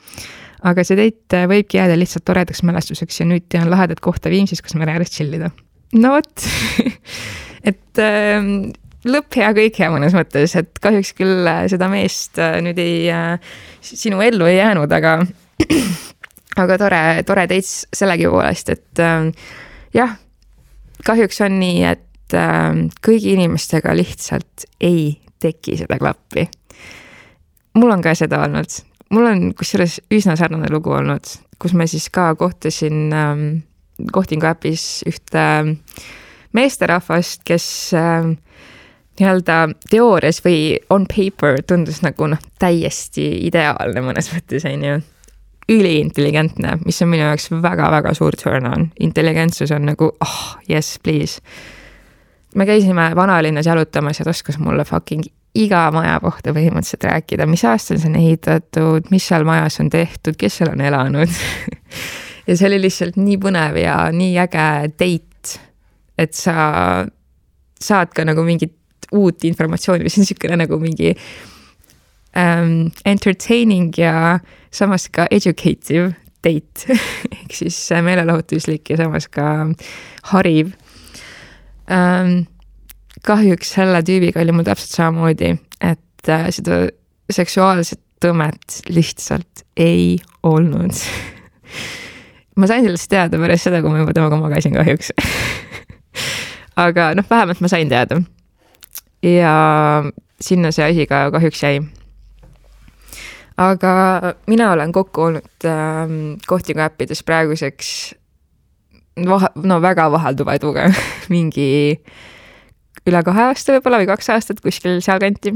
aga 0.65 0.83
see 0.87 0.97
date 0.97 1.43
äh, 1.43 1.49
võibki 1.49 1.77
jääda 1.77 1.97
lihtsalt 1.99 2.25
toredaks 2.25 2.63
mälestuseks 2.65 3.19
ja 3.21 3.29
nüüd 3.29 3.45
tean 3.49 3.69
lahedat 3.69 4.01
kohta 4.01 4.31
Viimsis, 4.33 4.63
kus 4.65 4.73
mere 4.79 4.95
ääres 4.95 5.13
chill 5.13 5.33
ida. 5.37 5.51
no 5.93 6.15
vot 6.15 6.47
et 7.69 8.01
äh, 8.01 8.41
lõpp 9.05 9.37
hea, 9.39 9.51
kõik 9.55 9.79
hea 9.81 9.89
mõnes 9.93 10.15
mõttes, 10.17 10.55
et 10.59 10.79
kahjuks 10.81 11.13
küll 11.17 11.47
äh, 11.49 11.65
seda 11.71 11.89
meest 11.91 12.39
äh, 12.41 12.57
nüüd 12.65 12.79
ei, 12.81 13.05
äh, 13.13 13.55
sinu 13.85 14.21
ellu 14.25 14.47
ei 14.49 14.57
jäänud, 14.59 14.91
aga, 14.97 15.19
aga 16.63 16.79
tore, 16.81 17.03
tore 17.27 17.45
teits 17.51 17.85
sellegipoolest, 17.95 18.73
et 18.73 19.03
jah, 19.95 20.17
kahjuks 21.05 21.41
on 21.45 21.59
nii, 21.61 21.85
et 21.93 22.01
kõigi 23.05 23.35
inimestega 23.35 23.93
lihtsalt 23.95 24.65
ei 24.83 25.13
teki 25.39 25.77
seda 25.77 25.99
klappi. 26.01 26.47
mul 27.77 27.93
on 27.93 28.01
ka 28.01 28.15
seda 28.17 28.41
olnud, 28.47 28.79
mul 29.13 29.29
on 29.29 29.47
kusjuures 29.55 29.99
üsna 30.15 30.35
sarnane 30.39 30.71
lugu 30.73 30.95
olnud, 30.95 31.29
kus 31.61 31.75
ma 31.77 31.85
siis 31.87 32.09
ka 32.09 32.33
kohtasin 32.35 33.13
ähm, 33.13 33.45
kohtingu 34.11 34.47
äpis 34.49 35.03
ühte 35.07 35.45
meesterahvast, 36.55 37.43
kes 37.45 37.67
äh, 37.93 38.33
nii-öelda 39.19 39.57
teoorias 39.89 40.41
või 40.45 40.77
on 40.89 41.05
paper 41.09 41.61
tundus 41.67 42.01
nagu 42.03 42.27
noh, 42.31 42.41
täiesti 42.59 43.27
ideaalne 43.47 44.03
mõnes 44.03 44.31
mõttes, 44.33 44.65
on 44.69 44.83
ju. 44.83 44.97
üliintelligentne, 45.71 46.77
mis 46.85 47.01
on 47.01 47.09
minu 47.09 47.23
jaoks 47.25 47.49
väga-väga 47.51 48.13
suur 48.13 48.35
turn 48.37 48.67
on, 48.69 48.89
intelligentsus 48.99 49.71
on 49.71 49.87
nagu 49.89 50.11
oh 50.21 50.43
yes, 50.69 50.99
please. 51.03 51.41
me 52.55 52.65
käisime 52.65 53.11
vanalinnas 53.15 53.65
jalutamas 53.65 54.19
ja 54.19 54.25
ta 54.25 54.35
oskas 54.35 54.59
mulle 54.59 54.85
fucking 54.85 55.25
iga 55.55 55.87
maja 55.95 56.19
kohta 56.19 56.51
põhimõtteliselt 56.53 57.07
rääkida, 57.07 57.47
mis 57.47 57.63
aastal 57.65 57.99
see 58.01 58.11
on 58.11 58.19
ehitatud, 58.19 59.09
mis 59.11 59.27
seal 59.27 59.47
majas 59.47 59.79
on 59.79 59.89
tehtud, 59.89 60.35
kes 60.37 60.59
seal 60.59 60.75
on 60.75 60.81
elanud? 60.81 61.31
Ja 62.45 62.53
see 62.53 62.67
oli 62.69 62.77
lihtsalt 62.83 63.15
nii 63.17 63.39
põnev 63.41 63.77
ja 63.81 63.95
nii 64.13 64.35
äge 64.37 64.65
date, 64.99 65.55
et 66.13 66.37
sa 66.37 66.53
saad 67.81 68.11
ka 68.13 68.21
nagu 68.27 68.43
mingit 68.45 68.75
uut 69.11 69.43
informatsiooni, 69.47 70.05
mis 70.05 70.17
on 70.17 70.25
niisugune 70.25 70.57
nagu 70.59 70.79
mingi 70.81 71.13
um, 72.35 72.91
entertaining 73.05 73.93
ja 73.97 74.39
samas 74.73 75.09
ka 75.13 75.27
educative 75.31 76.13
date 76.45 76.97
ehk 77.35 77.55
siis 77.55 77.77
meelelahutuslik 78.05 78.89
ja 78.93 78.99
samas 79.03 79.29
ka 79.31 79.47
hariv 80.33 80.73
um,. 81.89 82.43
kahjuks 83.25 83.71
selle 83.77 84.03
tüübiga 84.05 84.41
oli 84.43 84.53
mul 84.53 84.65
täpselt 84.67 84.91
samamoodi, 84.93 85.55
et 85.81 86.29
uh, 86.29 86.49
seda 86.53 86.85
seksuaalset 87.33 88.01
tõmmet 88.21 88.81
lihtsalt 88.93 89.65
ei 89.77 90.17
olnud 90.45 90.93
ma 92.59 92.69
sain 92.69 92.85
sellest 92.85 93.09
teada 93.11 93.39
pärast 93.41 93.67
seda, 93.67 93.81
kui 93.81 93.93
ma 93.93 94.03
juba 94.03 94.13
temaga 94.15 94.39
magasin 94.39 94.75
kahjuks 94.77 95.11
aga 96.75 97.13
noh, 97.17 97.25
vähemalt 97.29 97.61
ma 97.63 97.71
sain 97.71 97.89
teada. 97.89 98.19
Ja 99.25 99.53
sinna 100.41 100.71
see 100.71 100.85
asi 100.85 101.07
ka 101.09 101.29
kahjuks 101.33 101.63
jäi. 101.63 101.81
aga 103.57 103.95
mina 104.47 104.71
olen 104.71 104.91
kokku 104.91 105.21
olnud 105.21 105.65
äh, 105.65 106.09
kohtingu 106.47 106.81
äppides 106.85 107.23
praeguseks 107.23 108.15
vahe, 109.29 109.49
no 109.63 109.81
väga 109.81 110.09
vahelduva 110.11 110.57
eduga 110.59 110.89
mingi 111.33 112.01
üle 113.05 113.21
kahe 113.23 113.47
aasta 113.49 113.77
võib-olla 113.77 114.01
või 114.01 114.09
kaks 114.09 114.29
aastat 114.33 114.61
kuskil 114.63 114.99
sealkanti. 115.03 115.55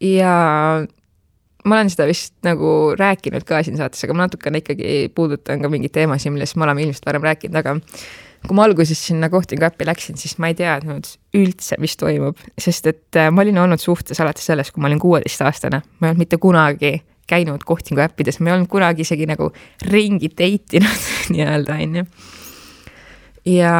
ja 0.00 0.32
ma 1.64 1.76
olen 1.76 1.92
seda 1.92 2.06
vist 2.08 2.34
nagu 2.46 2.94
rääkinud 2.98 3.44
ka 3.44 3.62
siin 3.66 3.76
saates, 3.76 4.02
aga 4.06 4.16
ma 4.16 4.26
natukene 4.26 4.62
ikkagi 4.62 5.10
puudutan 5.14 5.62
ka 5.62 5.68
mingeid 5.72 5.92
teemasid, 5.94 6.32
millest 6.32 6.56
me 6.56 6.66
oleme 6.66 6.86
ilmselt 6.86 7.06
varem 7.06 7.26
rääkinud, 7.28 7.60
aga 7.60 7.76
kui 8.46 8.56
ma 8.56 8.64
alguses 8.64 9.00
sinna 9.06 9.28
kohtingu 9.32 9.66
äppi 9.68 9.86
läksin, 9.88 10.16
siis 10.20 10.38
ma 10.40 10.50
ei 10.50 10.56
teadnud 10.58 11.08
üldse, 11.36 11.76
mis 11.82 11.96
toimub, 12.00 12.40
sest 12.60 12.88
et 12.90 13.18
äh, 13.20 13.28
ma 13.32 13.44
olin 13.44 13.60
olnud 13.62 13.82
suhtes 13.82 14.20
alates 14.22 14.48
sellest, 14.48 14.72
kui 14.74 14.82
ma 14.82 14.88
olin 14.88 15.02
kuueteistaastane, 15.02 15.82
ma 16.00 16.06
ei 16.06 16.12
olnud 16.12 16.24
mitte 16.24 16.40
kunagi 16.40 16.94
käinud 17.30 17.64
kohtingu 17.66 18.02
äppides, 18.02 18.40
ma 18.40 18.50
ei 18.50 18.56
olnud 18.56 18.70
kunagi 18.72 19.04
isegi 19.06 19.28
nagu 19.30 19.50
ringi 19.90 20.32
date 20.32 20.80
inud 20.80 21.06
nii-öelda, 21.34 21.76
on 21.84 22.00
ju. 22.00 22.06
ja 23.56 23.74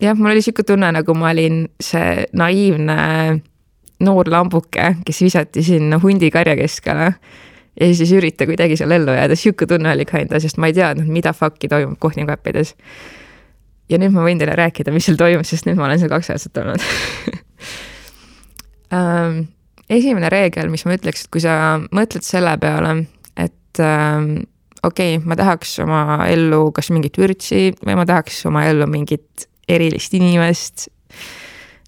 jah, 0.00 0.16
mul 0.16 0.32
oli 0.32 0.42
sihuke 0.44 0.64
tunne, 0.66 0.90
nagu 0.96 1.14
ma 1.18 1.32
olin 1.34 1.66
see 1.82 2.24
naiivne 2.32 2.98
noor 4.04 4.30
lambuke, 4.30 4.94
kes 5.04 5.22
visati 5.26 5.62
sinna 5.66 5.98
hundikarja 6.02 6.56
keskele 6.58 7.12
ja 7.80 7.88
siis 7.94 8.12
ürita 8.12 8.46
kuidagi 8.48 8.76
seal 8.78 8.92
ellu 8.96 9.14
jääda, 9.14 9.36
sihuke 9.38 9.66
tunne 9.66 9.92
oli 9.92 10.06
kinda, 10.08 10.40
sest 10.42 10.58
ma 10.58 10.70
ei 10.70 10.76
teadnud, 10.76 11.08
mida 11.12 11.32
fuck'i 11.36 11.70
toimub 11.70 11.98
kohtinguäppides. 12.02 12.74
ja 13.88 14.00
nüüd 14.00 14.12
ma 14.14 14.24
võin 14.26 14.40
teile 14.40 14.56
rääkida, 14.58 14.92
mis 14.94 15.08
seal 15.08 15.18
toimus, 15.20 15.52
sest 15.52 15.68
nüüd 15.68 15.78
ma 15.78 15.86
olen 15.88 16.00
seal 16.00 16.12
kaks 16.12 16.32
aastat 16.34 16.60
olnud 16.62 16.84
um, 18.92 19.40
esimene 19.98 20.30
reegel, 20.32 20.70
mis 20.72 20.84
ma 20.88 20.98
ütleks, 20.98 21.24
et 21.24 21.32
kui 21.32 21.44
sa 21.44 21.78
mõtled 21.94 22.26
selle 22.26 22.54
peale, 22.60 22.94
et 23.38 23.82
um, 23.84 24.32
okei 24.82 25.16
okay,, 25.16 25.24
ma 25.24 25.38
tahaks 25.38 25.78
oma 25.84 26.22
ellu 26.28 26.68
kas 26.76 26.90
mingit 26.94 27.18
vürtsi 27.20 27.68
või 27.84 27.98
ma 27.98 28.06
tahaks 28.08 28.44
oma 28.50 28.66
ellu 28.68 28.88
mingit 28.90 29.48
erilist 29.68 30.14
inimest, 30.16 30.88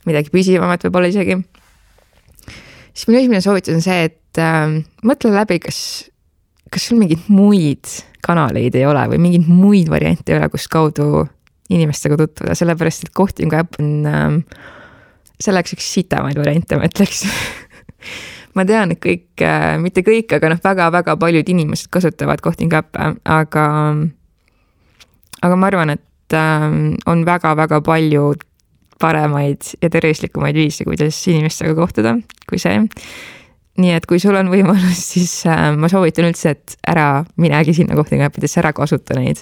midagi 0.09 0.32
püsivamat 0.32 0.87
võib-olla 0.87 1.11
isegi 1.12 1.40
siis 2.92 3.09
minu 3.09 3.20
esimene 3.20 3.42
soovitus 3.44 3.76
on 3.76 3.85
see, 3.85 4.06
et 4.11 4.40
äh, 4.40 4.78
mõtle 5.06 5.32
läbi, 5.35 5.61
kas, 5.62 5.80
kas 6.73 6.88
sul 6.88 7.00
mingeid 7.00 7.28
muid 7.32 8.00
kanaleid 8.25 8.76
ei 8.76 8.87
ole 8.88 9.06
või 9.14 9.23
mingeid 9.23 9.49
muid 9.49 9.90
variante 9.92 10.35
ei 10.35 10.40
ole, 10.40 10.50
kus 10.52 10.68
kaudu 10.70 11.25
inimestega 11.70 12.18
tutvuda, 12.18 12.56
sellepärast 12.59 13.06
et 13.06 13.14
kohtingu 13.16 13.56
äpp 13.61 13.78
on 13.80 13.90
äh, 14.11 14.28
selleks 15.40 15.76
üks 15.76 15.88
sitamaid 15.94 16.38
variante, 16.40 16.78
ma 16.78 16.90
ütleks. 16.90 17.25
Ma 18.59 18.64
tean, 18.66 18.90
et 18.90 18.99
kõik 18.99 19.42
äh,, 19.47 19.76
mitte 19.78 20.02
kõik, 20.02 20.32
aga 20.35 20.49
noh, 20.50 20.59
väga-väga 20.59 21.14
paljud 21.20 21.50
inimesed 21.52 21.87
kasutavad 21.94 22.40
kohtingu 22.42 22.80
äppe, 22.80 23.12
aga, 23.30 23.66
aga 25.38 25.59
ma 25.61 25.68
arvan, 25.70 25.92
et 25.94 26.35
äh, 26.35 26.66
on 27.06 27.23
väga-väga 27.28 27.78
palju 27.87 28.32
paremaid 29.00 29.75
ja 29.83 29.90
tervislikumaid 29.90 30.57
viise, 30.57 30.85
kuidas 30.85 31.19
inimestega 31.30 31.75
kohtuda, 31.78 32.16
kui 32.49 32.61
see. 32.61 32.78
nii 33.80 33.92
et 33.97 34.07
kui 34.09 34.19
sul 34.21 34.37
on 34.37 34.50
võimalus, 34.52 34.99
siis 35.14 35.35
äh, 35.49 35.71
ma 35.78 35.88
soovitan 35.88 36.28
üldse, 36.28 36.52
et 36.52 36.76
ära 36.90 37.25
minegi 37.40 37.75
sinna 37.76 37.97
kohtinguäppidesse, 37.97 38.61
ära 38.61 38.75
kasuta 38.76 39.16
neid. 39.16 39.40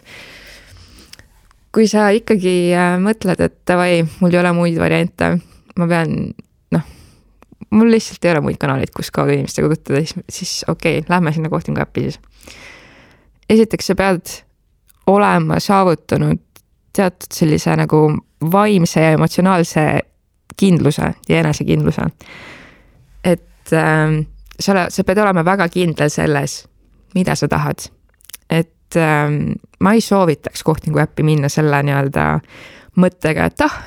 kui 1.75 1.88
sa 1.91 2.09
ikkagi 2.15 2.75
äh, 2.77 2.97
mõtled, 3.03 3.41
et 3.45 3.59
davai, 3.67 4.05
mul 4.21 4.35
ei 4.35 4.41
ole 4.41 4.53
muid 4.57 4.79
variante, 4.79 5.33
ma 5.79 5.88
pean, 5.91 6.15
noh, 6.75 6.91
mul 7.75 7.91
lihtsalt 7.93 8.25
ei 8.25 8.37
ole 8.37 8.45
muid 8.47 8.61
kanaleid, 8.62 8.93
kus 8.95 9.11
kaudu 9.15 9.35
inimestega 9.35 9.73
tutvuda, 9.75 10.05
siis, 10.05 10.27
siis 10.31 10.53
okei 10.69 11.00
okay,, 11.00 11.11
lähme 11.11 11.35
sinna 11.35 11.50
kohtinguäppi 11.53 12.07
siis. 12.07 12.21
esiteks, 13.50 13.91
sa 13.91 13.99
pead 13.99 14.38
olema 15.09 15.59
saavutanud 15.61 16.45
teatud 16.93 17.33
sellise 17.35 17.75
nagu 17.79 18.07
vaimse 18.52 19.00
ja 19.00 19.12
emotsionaalse 19.16 20.00
kindluse 20.57 21.12
ja 21.28 21.40
enesekindluse. 21.40 22.02
et 23.25 23.73
äh, 23.73 24.26
sa 24.61 24.73
oled, 24.73 24.90
sa 24.90 25.04
pead 25.04 25.18
olema 25.23 25.45
väga 25.45 25.68
kindel 25.68 26.11
selles, 26.11 26.64
mida 27.14 27.35
sa 27.35 27.49
tahad. 27.49 27.88
et 28.50 28.97
äh, 28.97 29.54
ma 29.80 29.92
ei 29.92 30.00
soovitaks 30.00 30.62
kohtingu 30.62 30.99
äppi 30.99 31.23
minna 31.23 31.49
selle 31.49 31.83
nii-öelda 31.83 32.40
mõttega, 32.99 33.47
et 33.47 33.61
ah, 33.66 33.80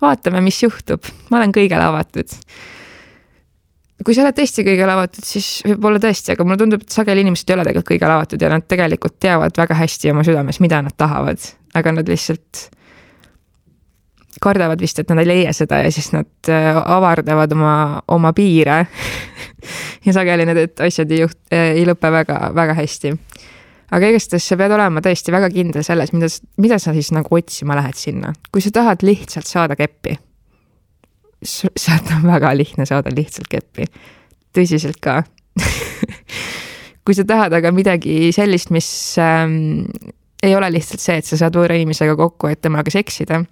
vaatame, 0.00 0.40
mis 0.40 0.62
juhtub, 0.62 1.04
ma 1.30 1.40
olen 1.40 1.52
kõigele 1.52 1.84
avatud 1.84 2.36
kui 4.04 4.14
sa 4.14 4.22
oled 4.22 4.36
tõesti 4.38 4.62
kõigele 4.66 4.94
avatud, 4.94 5.26
siis 5.26 5.46
võib-olla 5.66 6.00
tõesti, 6.02 6.32
aga 6.32 6.44
mulle 6.46 6.60
tundub, 6.60 6.84
et 6.84 6.94
sageli 6.94 7.24
inimesed 7.24 7.50
ei 7.50 7.56
ole 7.56 7.64
tegelikult 7.66 7.90
kõigele 7.90 8.14
avatud 8.14 8.42
ja 8.44 8.50
nad 8.52 8.66
tegelikult 8.70 9.16
teavad 9.20 9.58
väga 9.58 9.78
hästi 9.78 10.12
oma 10.12 10.24
südames, 10.26 10.60
mida 10.64 10.80
nad 10.86 10.94
tahavad, 10.96 11.42
aga 11.78 11.94
nad 11.98 12.08
lihtsalt 12.08 12.68
kardavad 14.42 14.80
vist, 14.80 14.98
et 15.00 15.10
nad 15.10 15.22
ei 15.22 15.28
leia 15.28 15.52
seda 15.56 15.80
ja 15.82 15.90
siis 15.94 16.10
nad 16.14 16.50
äh, 16.52 16.76
avardavad 16.78 17.52
oma, 17.56 17.74
oma 18.14 18.32
piire 18.36 18.78
ja 20.06 20.14
sageli 20.14 20.46
need 20.48 20.82
asjad 20.84 21.12
ei 21.14 21.24
juht-, 21.24 21.40
ei 21.54 21.84
lõpe 21.88 22.10
väga, 22.12 22.38
väga 22.56 22.76
hästi. 22.78 23.14
aga 23.96 24.12
igastahes 24.12 24.48
sa 24.48 24.58
pead 24.60 24.74
olema 24.76 25.02
tõesti 25.04 25.34
väga 25.34 25.50
kindel 25.54 25.86
selles, 25.86 26.12
mida, 26.16 26.30
mida 26.60 26.78
sa 26.82 26.94
siis 26.96 27.10
nagu 27.16 27.40
otsima 27.40 27.76
lähed 27.78 27.98
sinna. 27.98 28.32
kui 28.52 28.64
sa 28.64 28.72
tahad 28.74 29.02
lihtsalt 29.06 29.48
saada 29.48 29.76
keppi, 29.78 30.18
sealt 31.42 32.12
on 32.16 32.26
väga 32.28 32.54
lihtne 32.56 32.86
saada 32.86 33.14
lihtsalt 33.14 33.50
keppi. 33.50 33.90
tõsiselt 34.54 35.02
ka 35.02 35.22
kui 37.04 37.16
sa 37.16 37.24
tahad 37.26 37.54
aga 37.56 37.72
midagi 37.74 38.30
sellist, 38.36 38.70
mis 38.70 38.88
ähm, 39.18 39.88
ei 40.42 40.54
ole 40.54 40.70
lihtsalt 40.70 41.02
see, 41.02 41.18
et 41.18 41.26
sa 41.26 41.38
saad 41.40 41.56
võõra 41.56 41.74
inimesega 41.78 42.14
kokku, 42.18 42.52
et 42.52 42.60
temaga 42.62 42.92
seksida 42.94 43.42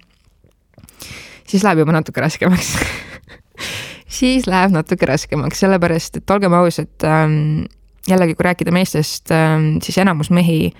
siis 1.47 1.63
läheb 1.63 1.83
juba 1.83 1.95
natuke 1.95 2.21
raskemaks 2.21 2.75
siis 4.19 4.47
läheb 4.47 4.71
natuke 4.71 5.05
raskemaks, 5.05 5.59
sellepärast 5.59 6.21
et 6.21 6.29
olgem 6.29 6.53
ausad 6.57 7.05
ähm,, 7.05 7.65
jällegi, 8.07 8.35
kui 8.35 8.47
rääkida 8.47 8.71
meestest 8.71 9.31
ähm,, 9.31 9.77
siis 9.83 9.97
enamus 9.97 10.29
mehi 10.29 10.71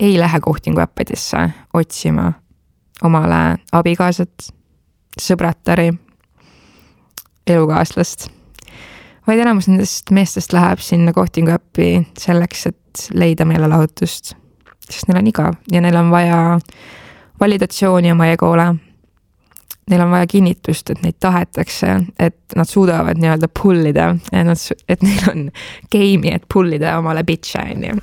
ei 0.00 0.18
lähe 0.18 0.40
kohtinguäppidesse 0.40 1.48
otsima 1.74 2.32
omale 3.04 3.58
abikaasat, 3.72 4.48
sõbratari, 5.20 5.90
elukaaslast, 7.46 8.28
vaid 9.26 9.40
enamus 9.40 9.68
nendest 9.68 10.12
meestest 10.16 10.52
läheb 10.56 10.80
sinna 10.84 11.12
kohtinguäppi 11.16 11.90
selleks, 12.18 12.66
et 12.72 13.08
leida 13.12 13.44
meelelahutust. 13.44 14.34
sest 14.86 15.08
neil 15.08 15.18
on 15.18 15.26
igav 15.26 15.54
ja 15.72 15.80
neil 15.80 15.96
on 15.96 16.10
vaja 16.10 16.58
validatsiooni 17.40 18.12
oma 18.12 18.28
egole 18.32 18.68
neil 19.90 20.02
on 20.02 20.10
vaja 20.10 20.26
kinnitust, 20.26 20.90
et 20.90 21.02
neid 21.04 21.18
tahetakse, 21.22 21.92
et 22.18 22.56
nad 22.58 22.68
suudavad 22.68 23.20
nii-öelda 23.20 23.48
pull 23.54 23.86
ida, 23.92 24.10
et 24.32 24.48
nad, 24.48 24.64
et 24.88 25.04
neil 25.06 25.30
on 25.30 25.46
game'i, 25.92 26.34
et 26.34 26.46
pull 26.52 26.74
ida 26.74 26.96
omale 26.98 27.22
bitch'e, 27.26 27.62
on 27.74 27.86
ju. 27.86 27.94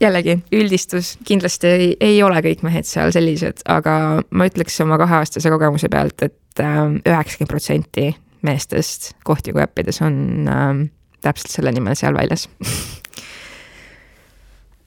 jällegi, 0.00 0.38
üldistus, 0.54 1.16
kindlasti 1.26 1.66
ei, 1.66 1.88
ei 2.00 2.22
ole 2.22 2.42
kõik 2.44 2.62
mehed 2.66 2.86
seal 2.86 3.10
sellised, 3.14 3.64
aga 3.66 3.94
ma 4.30 4.50
ütleks 4.50 4.78
oma 4.84 5.00
kaheaastase 5.00 5.50
kogemuse 5.50 5.90
pealt 5.90 6.22
et, 6.22 6.36
et 6.58 6.64
ähm, 6.64 7.00
üheksakümmend 7.06 7.50
protsenti 7.50 8.08
meestest 8.42 9.12
kohtinguäppides 9.26 10.02
on 10.02 10.48
ähm, 10.50 10.82
täpselt 11.22 11.50
selle 11.54 11.72
nimel 11.74 11.98
seal 11.98 12.14
väljas. 12.14 12.48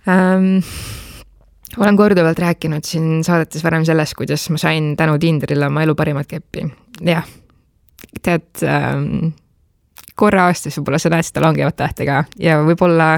Ähm, 0.10 0.64
olen 1.78 1.98
korduvalt 1.98 2.40
rääkinud 2.40 2.84
siin 2.86 3.24
saadetes 3.24 3.64
varem 3.64 3.86
sellest, 3.86 4.16
kuidas 4.18 4.50
ma 4.50 4.58
sain 4.58 4.96
tänu 4.98 5.20
Tinderile 5.20 5.68
oma 5.68 5.84
elu 5.84 5.96
parimat 5.96 6.28
keppi. 6.28 6.66
jah, 7.06 7.28
tead 8.22 8.64
ähm,, 8.64 9.32
korra 10.16 10.46
aastas 10.50 10.78
võib-olla 10.78 11.00
sa 11.00 11.12
näed 11.14 11.28
seda 11.28 11.46
langevat 11.46 11.78
tähte 11.80 12.06
ka 12.06 12.24
ja 12.40 12.60
võib-olla 12.66 13.14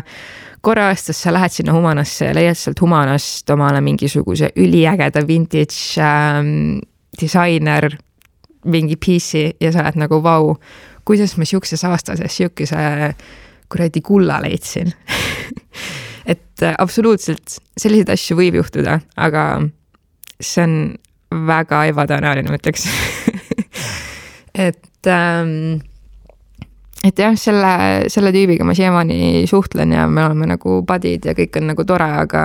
korra 0.63 0.87
aastas 0.91 1.21
sa 1.23 1.33
lähed 1.33 1.51
sinna 1.51 1.73
Humanasse 1.75 2.29
ja 2.29 2.37
leiad 2.37 2.59
sealt 2.59 2.81
Humanast 2.81 3.49
omale 3.49 3.81
mingisuguse 3.81 4.53
üliägeda 4.55 5.25
vintage 5.27 6.01
ähm, 6.01 6.79
disainer 7.19 7.89
mingi 8.65 8.95
piece'i 8.95 9.57
ja 9.59 9.71
sa 9.73 9.83
oled 9.83 9.99
nagu 9.99 10.21
vau, 10.23 10.55
kuidas 11.05 11.35
ma 11.37 11.45
siukse 11.45 11.77
saastases 11.77 12.37
siukese 12.37 12.77
kuradi 13.69 14.01
kulla 14.01 14.39
leidsin 14.43 14.93
et 16.25 16.63
äh, 16.63 16.75
absoluutselt 16.77 17.57
selliseid 17.79 18.11
asju 18.13 18.37
võib 18.39 18.59
juhtuda, 18.61 18.99
aga 19.15 19.45
see 20.43 20.65
on 20.65 20.75
väga 21.47 21.85
ebatõenäoline, 21.91 22.51
ma 22.51 22.59
ütleks 22.59 22.85
et 24.67 25.09
ähm, 25.09 25.81
et 27.03 27.19
jah, 27.19 27.35
selle, 27.39 27.73
selle 28.13 28.31
tüübiga 28.35 28.65
ma 28.67 28.75
siiamaani 28.77 29.43
suhtlen 29.49 29.95
ja 29.95 30.05
me 30.07 30.23
oleme 30.27 30.47
nagu 30.53 30.81
buddy'd 30.87 31.27
ja 31.27 31.35
kõik 31.37 31.59
on 31.59 31.67
nagu 31.73 31.85
tore, 31.87 32.07
aga, 32.23 32.43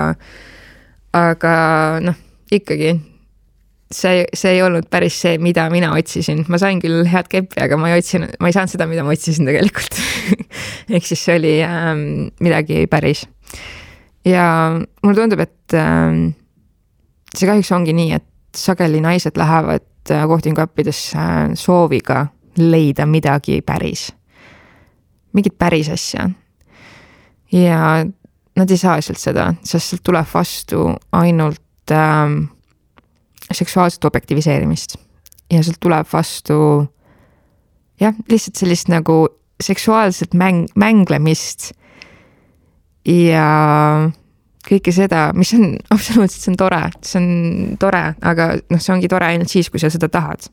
aga 1.15 1.53
noh, 2.03 2.17
ikkagi 2.51 2.97
see, 3.93 4.25
see 4.35 4.55
ei 4.55 4.61
olnud 4.65 4.89
päris 4.91 5.17
see, 5.23 5.37
mida 5.41 5.65
mina 5.73 5.91
otsisin, 5.95 6.43
ma 6.51 6.59
sain 6.61 6.81
küll 6.83 7.07
head 7.09 7.29
keppi, 7.31 7.61
aga 7.63 7.79
ma 7.79 7.91
ei 7.91 7.99
otsinud, 8.01 8.35
ma 8.41 8.51
ei 8.51 8.55
saanud 8.55 8.73
seda, 8.73 8.87
mida 8.89 9.05
ma 9.05 9.15
otsisin 9.15 9.49
tegelikult 9.49 9.99
ehk 10.95 11.09
siis 11.09 11.23
see 11.23 11.39
oli 11.39 11.55
ähm, 11.65 12.03
midagi 12.43 12.85
päris. 12.91 13.25
Ja 14.25 14.45
mulle 15.03 15.21
tundub, 15.21 15.39
et 15.39 15.77
ähm, 15.77 16.31
see 17.35 17.47
kahjuks 17.47 17.71
ongi 17.75 17.95
nii, 17.95 18.13
et 18.19 18.27
sageli 18.57 19.01
naised 19.01 19.37
lähevad 19.37 20.11
äh, 20.11 20.27
kohtinguäppidesse 20.27 21.55
sooviga 21.59 22.27
leida 22.57 23.05
midagi 23.05 23.61
päris 23.61 24.09
mingit 25.33 25.57
päris 25.57 25.89
asja. 25.89 26.29
ja 27.51 28.05
nad 28.55 28.69
ei 28.69 28.77
saa 28.77 28.95
lihtsalt 28.99 29.21
seda, 29.21 29.53
sest 29.63 29.93
sealt 29.93 30.03
tuleb 30.03 30.27
vastu 30.33 30.85
ainult 31.15 31.93
ähm, 31.93 32.49
seksuaalset 33.51 34.05
objektiviseerimist 34.05 34.97
ja 35.51 35.63
sealt 35.63 35.79
tuleb 35.79 36.07
vastu 36.13 36.59
jah, 38.01 38.15
lihtsalt 38.29 38.59
sellist 38.59 38.89
nagu 38.91 39.27
seksuaalset 39.63 40.33
mäng, 40.33 40.67
mänglemist 40.75 41.71
ja 43.09 44.09
kõike 44.69 44.93
seda, 44.93 45.29
mis 45.37 45.53
on 45.57 45.71
absoluutselt, 45.95 46.41
see 46.43 46.53
on 46.53 46.59
tore, 46.59 46.81
see 47.05 47.21
on 47.21 47.77
tore, 47.81 48.03
aga 48.21 48.51
noh, 48.69 48.81
see 48.81 48.95
ongi 48.95 49.09
tore 49.11 49.31
ainult 49.31 49.51
siis, 49.51 49.71
kui 49.71 49.81
sa 49.81 49.91
seda 49.93 50.11
tahad. 50.11 50.49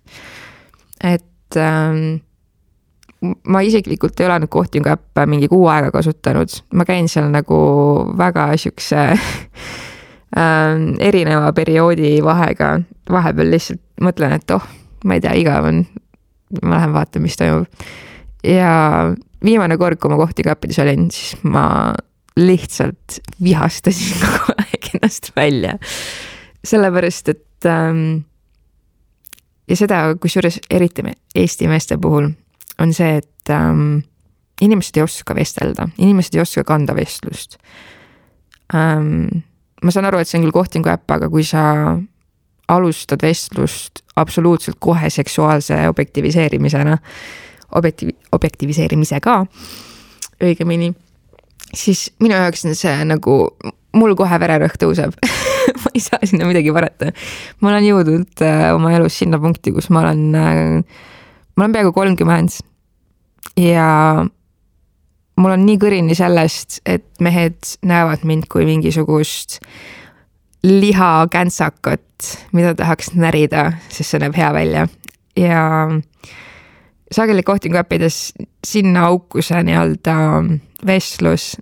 et 1.05 1.59
ähm, 1.61 2.23
ma 3.49 3.63
isiklikult 3.65 4.21
ei 4.21 4.29
ole 4.29 4.41
nüüd 4.43 4.53
kohtingu 4.53 4.91
äppe 4.93 5.27
mingi 5.29 5.49
kuu 5.53 5.67
aega 5.73 5.91
kasutanud, 5.95 6.53
ma 6.77 6.87
käin 6.89 7.11
seal 7.13 7.29
nagu 7.33 7.59
väga 8.19 8.49
siukse 8.61 9.05
äh, 9.17 10.81
erineva 11.11 11.53
perioodi 11.57 12.17
vahega, 12.25 12.77
vahepeal 13.13 13.55
lihtsalt 13.57 13.83
mõtlen, 14.03 14.37
et 14.37 14.57
oh, 14.57 14.65
ma 15.05 15.17
ei 15.17 15.25
tea, 15.25 15.37
igav 15.41 15.71
on. 15.71 15.87
ma 16.63 16.77
lähen 16.77 16.93
vaatan, 16.95 17.25
mis 17.25 17.37
toimub. 17.37 17.87
ja 18.47 18.73
viimane 19.45 19.77
kord, 19.77 19.99
kui 20.01 20.11
ma 20.13 20.19
kohtingu 20.21 20.53
äppides 20.53 20.79
olin, 20.83 21.09
siis 21.11 21.37
ma 21.43 21.67
lihtsalt 22.37 23.21
vihastasin 23.43 24.21
kogu 24.25 24.57
aeg 24.59 24.91
ennast 24.95 25.33
välja. 25.37 25.79
sellepärast, 26.65 27.29
et 27.29 27.69
ähm, 27.71 28.27
ja 29.69 29.77
seda 29.77 30.01
kusjuures 30.21 30.59
eriti 30.71 31.03
Eesti 31.35 31.69
meeste 31.69 31.99
puhul 31.99 32.31
on 32.79 32.93
see, 32.95 33.17
et 33.17 33.51
ähm, 33.51 34.03
inimesed 34.61 34.97
ei 34.97 35.03
oska 35.03 35.35
vestelda, 35.35 35.89
inimesed 35.99 36.35
ei 36.35 36.41
oska 36.41 36.65
kanda 36.65 36.95
vestlust 36.95 37.59
ähm,. 38.75 39.43
ma 39.85 39.91
saan 39.91 40.09
aru, 40.09 40.19
et 40.19 40.29
see 40.29 40.39
on 40.41 40.47
küll 40.47 40.57
kohtingu 40.57 40.91
äpp, 40.91 41.11
aga 41.11 41.29
kui 41.31 41.45
sa 41.45 41.97
alustad 42.69 43.23
vestlust 43.23 44.03
absoluutselt 44.17 44.77
kohe 44.81 45.11
seksuaalse 45.11 45.77
objektiviseerimisena, 45.89 46.97
objektiiv, 47.79 48.17
objektiviseerimisega 48.33 49.37
õigemini, 50.43 50.91
siis 51.75 52.11
minu 52.23 52.37
jaoks 52.37 52.67
on 52.69 52.77
see 52.79 52.95
nagu, 53.09 53.41
mul 53.97 54.15
kohe 54.19 54.39
vererõhk 54.43 54.79
tõuseb 54.81 55.17
ma 55.83 55.93
ei 55.95 56.03
saa 56.05 56.23
sinna 56.23 56.49
midagi 56.49 56.73
parata. 56.75 57.11
ma 57.61 57.73
olen 57.73 57.89
jõudnud 57.89 58.45
äh, 58.45 58.71
oma 58.75 58.95
elus 58.97 59.19
sinna 59.23 59.41
punkti, 59.43 59.75
kus 59.75 59.91
ma 59.91 60.05
olen 60.05 60.25
äh, 60.35 61.05
ma 61.57 61.65
olen 61.65 61.77
peaaegu 61.77 61.93
kolmkümmend 61.97 62.59
ja 63.61 63.91
mul 65.37 65.55
on 65.55 65.65
nii 65.67 65.79
kõrini 65.81 66.17
sellest, 66.17 66.81
et 66.89 67.07
mehed 67.25 67.77
näevad 67.87 68.25
mind 68.29 68.49
kui 68.53 68.67
mingisugust 68.69 69.61
lihakäntsakat, 70.67 72.31
mida 72.57 72.75
tahaks 72.75 73.13
närida, 73.15 73.71
sest 73.93 74.15
see 74.15 74.23
näeb 74.23 74.37
hea 74.37 74.51
välja 74.57 74.87
ja 75.39 75.63
sageli 77.13 77.43
kohtinguäppides 77.43 78.35
sinna 78.67 79.07
auku 79.07 79.43
see 79.43 79.63
nii-öelda 79.63 80.17
vestlus 80.87 81.57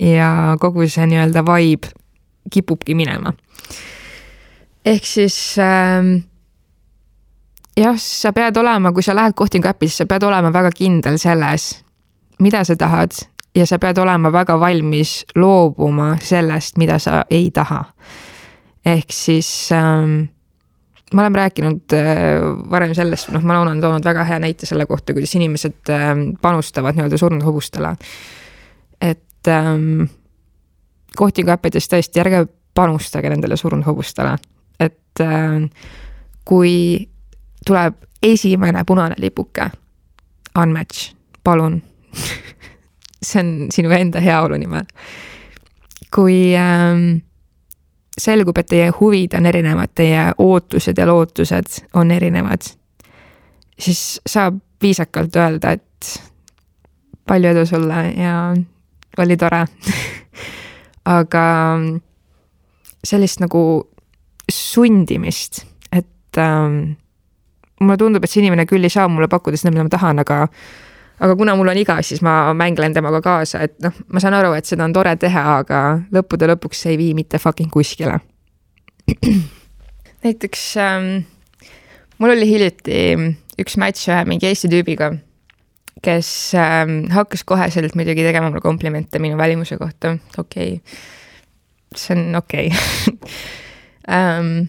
ja 0.00 0.56
kogu 0.60 0.88
see 0.88 1.06
nii-öelda 1.06 1.44
vibe 1.46 1.92
kipubki 2.50 2.94
minema. 2.94 3.32
ehk 4.84 5.04
siis 5.04 5.56
äh, 5.58 6.24
jah, 7.76 7.98
sa 7.98 8.32
pead 8.32 8.56
olema, 8.56 8.92
kui 8.92 9.02
sa 9.02 9.14
lähed 9.16 9.36
kohtingu 9.36 9.68
äppi, 9.68 9.88
siis 9.88 10.02
sa 10.02 10.06
pead 10.06 10.22
olema 10.22 10.52
väga 10.52 10.70
kindel 10.74 11.18
selles, 11.18 11.70
mida 12.38 12.64
sa 12.64 12.76
tahad 12.76 13.14
ja 13.54 13.66
sa 13.66 13.78
pead 13.78 13.98
olema 13.98 14.32
väga 14.32 14.58
valmis 14.60 15.24
loobuma 15.36 16.16
sellest, 16.22 16.78
mida 16.78 16.98
sa 16.98 17.24
ei 17.30 17.50
taha. 17.50 17.84
ehk 18.86 19.12
siis 19.12 19.72
ähm, 19.72 20.22
ma 21.12 21.22
olen 21.22 21.34
rääkinud 21.34 21.92
äh, 21.92 22.06
varem 22.70 22.94
sellest, 22.94 23.30
noh, 23.32 23.42
ma 23.42 23.60
olen 23.60 23.80
toonud 23.80 24.04
väga 24.04 24.24
hea 24.28 24.38
näite 24.42 24.66
selle 24.66 24.86
kohta, 24.86 25.14
kuidas 25.16 25.34
inimesed 25.38 25.92
äh, 25.92 26.14
panustavad 26.42 26.98
nii-öelda 26.98 27.18
surnud 27.18 27.44
hobustele. 27.44 27.94
et 29.00 29.48
ähm, 29.48 30.08
kohtinguäppides 31.16 31.88
tõesti, 31.88 32.20
ärge 32.20 32.46
panustage 32.74 33.30
nendele 33.30 33.56
surnud 33.56 33.86
hobustele, 33.86 34.36
et 34.80 35.22
äh, 35.22 35.70
kui 36.44 37.08
tuleb 37.66 37.94
esimene 38.22 38.84
punane 38.86 39.14
lipuke. 39.18 39.70
Unmatch, 40.58 41.12
palun 41.44 41.82
see 43.22 43.40
on 43.40 43.50
sinu 43.74 43.90
enda 43.94 44.20
heaolu 44.20 44.56
nimel. 44.58 44.86
kui 46.14 46.56
ähm, 46.56 47.20
selgub, 48.18 48.58
et 48.58 48.66
teie 48.66 48.88
huvid 49.00 49.34
on 49.38 49.46
erinevad, 49.46 49.92
teie 49.94 50.30
ootused 50.38 50.98
ja 50.98 51.06
lootused 51.06 51.82
on 51.94 52.10
erinevad, 52.10 52.66
siis 53.78 54.20
saab 54.26 54.58
viisakalt 54.82 55.36
öelda, 55.36 55.72
et 55.78 56.12
palju 57.28 57.50
edu 57.50 57.66
sulle 57.66 58.02
ja 58.16 58.34
oli 59.18 59.36
tore. 59.36 59.64
Aga 61.18 61.44
sellist 63.04 63.40
nagu 63.40 63.62
sundimist, 64.52 65.62
et 65.92 66.38
ähm, 66.38 66.96
mulle 67.80 67.96
tundub, 67.96 68.24
et 68.24 68.30
see 68.32 68.42
inimene 68.42 68.66
küll 68.68 68.84
ei 68.84 68.92
saa 68.92 69.08
mulle 69.08 69.28
pakkuda 69.30 69.56
seda, 69.56 69.72
mida 69.72 69.86
ma 69.86 69.92
tahan, 69.92 70.20
aga 70.24 70.40
aga 71.18 71.36
kuna 71.36 71.54
mul 71.58 71.70
on 71.72 71.80
iga, 71.80 71.98
siis 72.06 72.22
ma 72.24 72.54
mänglen 72.56 72.94
temaga 72.94 73.20
kaasa, 73.24 73.62
et 73.66 73.76
noh, 73.82 73.94
ma 74.12 74.22
saan 74.22 74.36
aru, 74.38 74.52
et 74.58 74.68
seda 74.68 74.86
on 74.86 74.94
tore 74.96 75.14
teha, 75.20 75.44
aga 75.62 75.82
lõppude 76.14 76.48
lõpuks 76.52 76.84
see 76.84 76.94
ei 76.94 77.00
vii 77.00 77.14
mitte 77.18 77.40
fucking 77.42 77.72
kuskile. 77.74 78.20
näiteks 80.24 80.64
ähm, 80.82 81.08
mul 82.18 82.34
oli 82.34 82.48
hiljuti 82.48 83.00
üks 83.58 83.78
matš 83.80 84.08
ühe 84.12 84.22
mingi 84.28 84.48
Eesti 84.48 84.70
tüübiga, 84.70 85.12
kes 86.04 86.30
ähm, 86.58 87.00
hakkas 87.14 87.44
koheselt 87.48 87.96
muidugi 87.98 88.26
tegema 88.26 88.50
mulle 88.50 88.62
komplimente 88.62 89.18
minu 89.22 89.38
välimuse 89.38 89.78
kohta, 89.80 90.16
okei 90.38 90.78
okay.. 90.78 90.98
see 91.96 92.14
on 92.14 92.38
okei 92.38 92.70
okay. 92.70 93.30
ähm, 94.18 94.68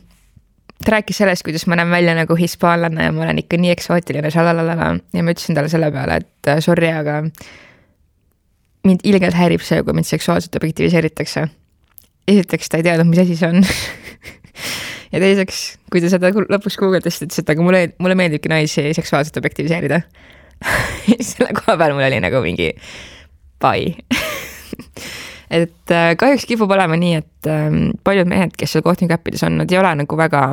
ta 0.89 0.97
rääkis 0.97 1.21
sellest, 1.21 1.45
kuidas 1.45 1.67
ma 1.69 1.77
näen 1.77 1.91
välja 1.93 2.15
nagu 2.17 2.35
hispaanlane 2.35 3.09
ja 3.09 3.13
ma 3.13 3.27
olen 3.27 3.43
ikka 3.43 3.59
nii 3.61 3.71
eksootiline, 3.75 4.31
šalalala 4.33 4.93
ja 5.13 5.23
ma 5.23 5.35
ütlesin 5.35 5.57
talle 5.57 5.69
selle 5.69 5.91
peale, 5.93 6.21
et 6.23 6.49
äh, 6.49 6.61
sorry, 6.65 6.89
aga 6.89 7.21
mind 8.87 9.05
ilgelt 9.05 9.37
häirib 9.37 9.61
see, 9.65 9.83
kui 9.85 9.93
mind 9.93 10.09
seksuaalselt 10.09 10.55
objektiviseeritakse. 10.57 11.47
esiteks 12.27 12.69
ta 12.69 12.79
ei 12.79 12.85
teadnud, 12.87 13.09
mis 13.11 13.21
asi 13.25 13.37
see 13.39 13.49
on. 13.49 13.65
Ja 15.09 15.17
teiseks, 15.17 15.79
kui 15.89 16.03
ta 16.03 16.09
seda 16.11 16.29
lõpuks 16.29 16.75
guugeldasite, 16.77 17.25
ütles, 17.25 17.41
et 17.41 17.47
aga 17.49 17.63
mulle, 17.65 17.79
mulle 17.97 18.13
meeldibki 18.13 18.51
naisi 18.51 18.91
seksuaalselt 18.93 19.39
objektiviseerida. 19.41 20.03
Selle 21.31 21.55
koha 21.57 21.73
peal 21.81 21.95
mul 21.97 22.05
oli 22.05 22.19
nagu 22.21 22.43
mingi 22.45 22.67
pai. 23.57 23.95
Et 25.49 25.93
äh, 25.95 26.11
kahjuks 26.13 26.45
kipub 26.45 26.69
olema 26.69 26.93
nii, 27.01 27.23
et 27.23 27.47
ähm, 27.49 27.95
paljud 28.05 28.29
mehed, 28.29 28.51
kes 28.53 28.75
seal 28.75 28.83
kohtunikuäppides 28.85 29.41
on, 29.47 29.55
nad 29.57 29.71
ei 29.73 29.79
ole 29.79 29.95
nagu 30.03 30.17
väga 30.19 30.43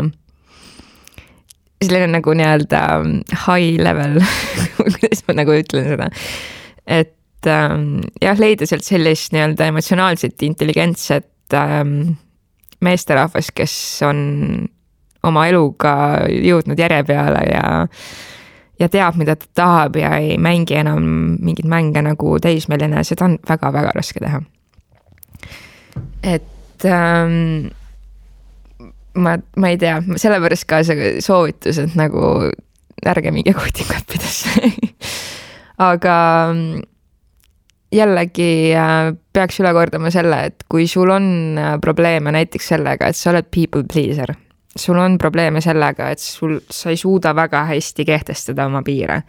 selline 1.85 2.09
nagu 2.15 2.35
nii-öelda 2.37 2.83
ähm, 2.97 3.19
high 3.47 3.81
level 3.83 4.21
kuidas 4.77 5.25
ma 5.27 5.37
nagu 5.37 5.57
ütlen 5.57 5.89
seda. 5.91 6.11
et 6.87 7.51
ähm, 7.51 8.01
jah, 8.23 8.39
leida 8.41 8.69
sealt 8.69 8.87
sellist 8.87 9.35
nii-öelda 9.37 9.69
emotsionaalset, 9.73 10.39
intelligentset 10.47 11.57
ähm, 11.57 12.17
meesterahvast, 12.85 13.53
kes 13.57 13.75
on 14.07 14.19
oma 15.27 15.47
eluga 15.51 15.93
jõudnud 16.31 16.79
järje 16.79 17.03
peale 17.09 17.45
ja 17.51 17.69
ja 18.77 18.89
teab, 18.93 19.17
mida 19.17 19.37
ta 19.41 19.47
tahab 19.57 19.97
ja 19.97 20.17
ei 20.21 20.37
mängi 20.41 20.77
enam 20.77 21.07
mingeid 21.41 21.69
mänge 21.69 22.03
nagu 22.05 22.37
teismeline, 22.43 23.05
seda 23.09 23.25
on 23.25 23.39
väga-väga 23.49 23.95
raske 23.97 24.21
teha. 24.21 24.43
et 26.23 26.85
ähm, 26.85 27.73
ma, 29.17 29.37
ma 29.57 29.73
ei 29.73 29.81
tea, 29.81 29.99
sellepärast 30.17 30.69
ka 30.69 30.83
see 30.87 31.17
soovitus, 31.25 31.81
et 31.83 31.97
nagu 31.99 32.51
ärge 33.07 33.33
minge 33.33 33.53
kohtinguäppidesse 33.57 34.71
aga 35.91 36.17
jällegi 37.93 38.51
äh, 38.75 39.13
peaks 39.33 39.61
üle 39.61 39.73
kordama 39.77 40.11
selle, 40.15 40.41
et 40.51 40.67
kui 40.71 40.87
sul 40.91 41.13
on 41.15 41.29
äh, 41.61 41.77
probleeme 41.83 42.33
näiteks 42.35 42.73
sellega, 42.75 43.11
et 43.11 43.19
sa 43.19 43.31
oled 43.33 43.49
people 43.55 43.85
pleaser, 43.93 44.35
sul 44.77 44.99
on 45.01 45.19
probleeme 45.19 45.63
sellega, 45.65 46.11
et 46.13 46.23
sul, 46.23 46.59
sa 46.71 46.93
ei 46.93 47.01
suuda 47.01 47.35
väga 47.37 47.67
hästi 47.73 48.09
kehtestada 48.09 48.67
oma 48.67 48.83
piire. 48.87 49.23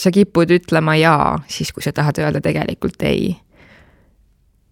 sa 0.00 0.08
kipud 0.10 0.48
ütlema 0.54 0.94
jaa, 0.96 1.42
siis 1.50 1.72
kui 1.76 1.82
sa 1.84 1.92
tahad 1.92 2.16
öelda 2.22 2.40
tegelikult 2.40 3.02
ei. 3.04 3.34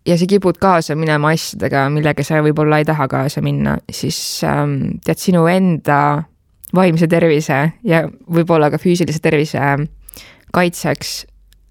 Ja 0.08 0.16
sa 0.18 0.26
kipud 0.28 0.56
kaasa 0.60 0.96
minema 0.96 1.32
asjadega, 1.34 1.86
millega 1.92 2.24
sa 2.24 2.40
võib-olla 2.44 2.80
ei 2.80 2.86
taha 2.88 3.08
kaasa 3.10 3.42
minna, 3.44 3.76
siis 3.92 4.18
ähm, 4.46 4.98
tead, 5.04 5.20
sinu 5.20 5.44
enda 5.52 6.00
vaimse 6.74 7.08
tervise 7.08 7.60
ja 7.86 8.02
võib-olla 8.08 8.70
ka 8.72 8.80
füüsilise 8.80 9.20
tervise 9.24 9.60
kaitseks 10.54 11.12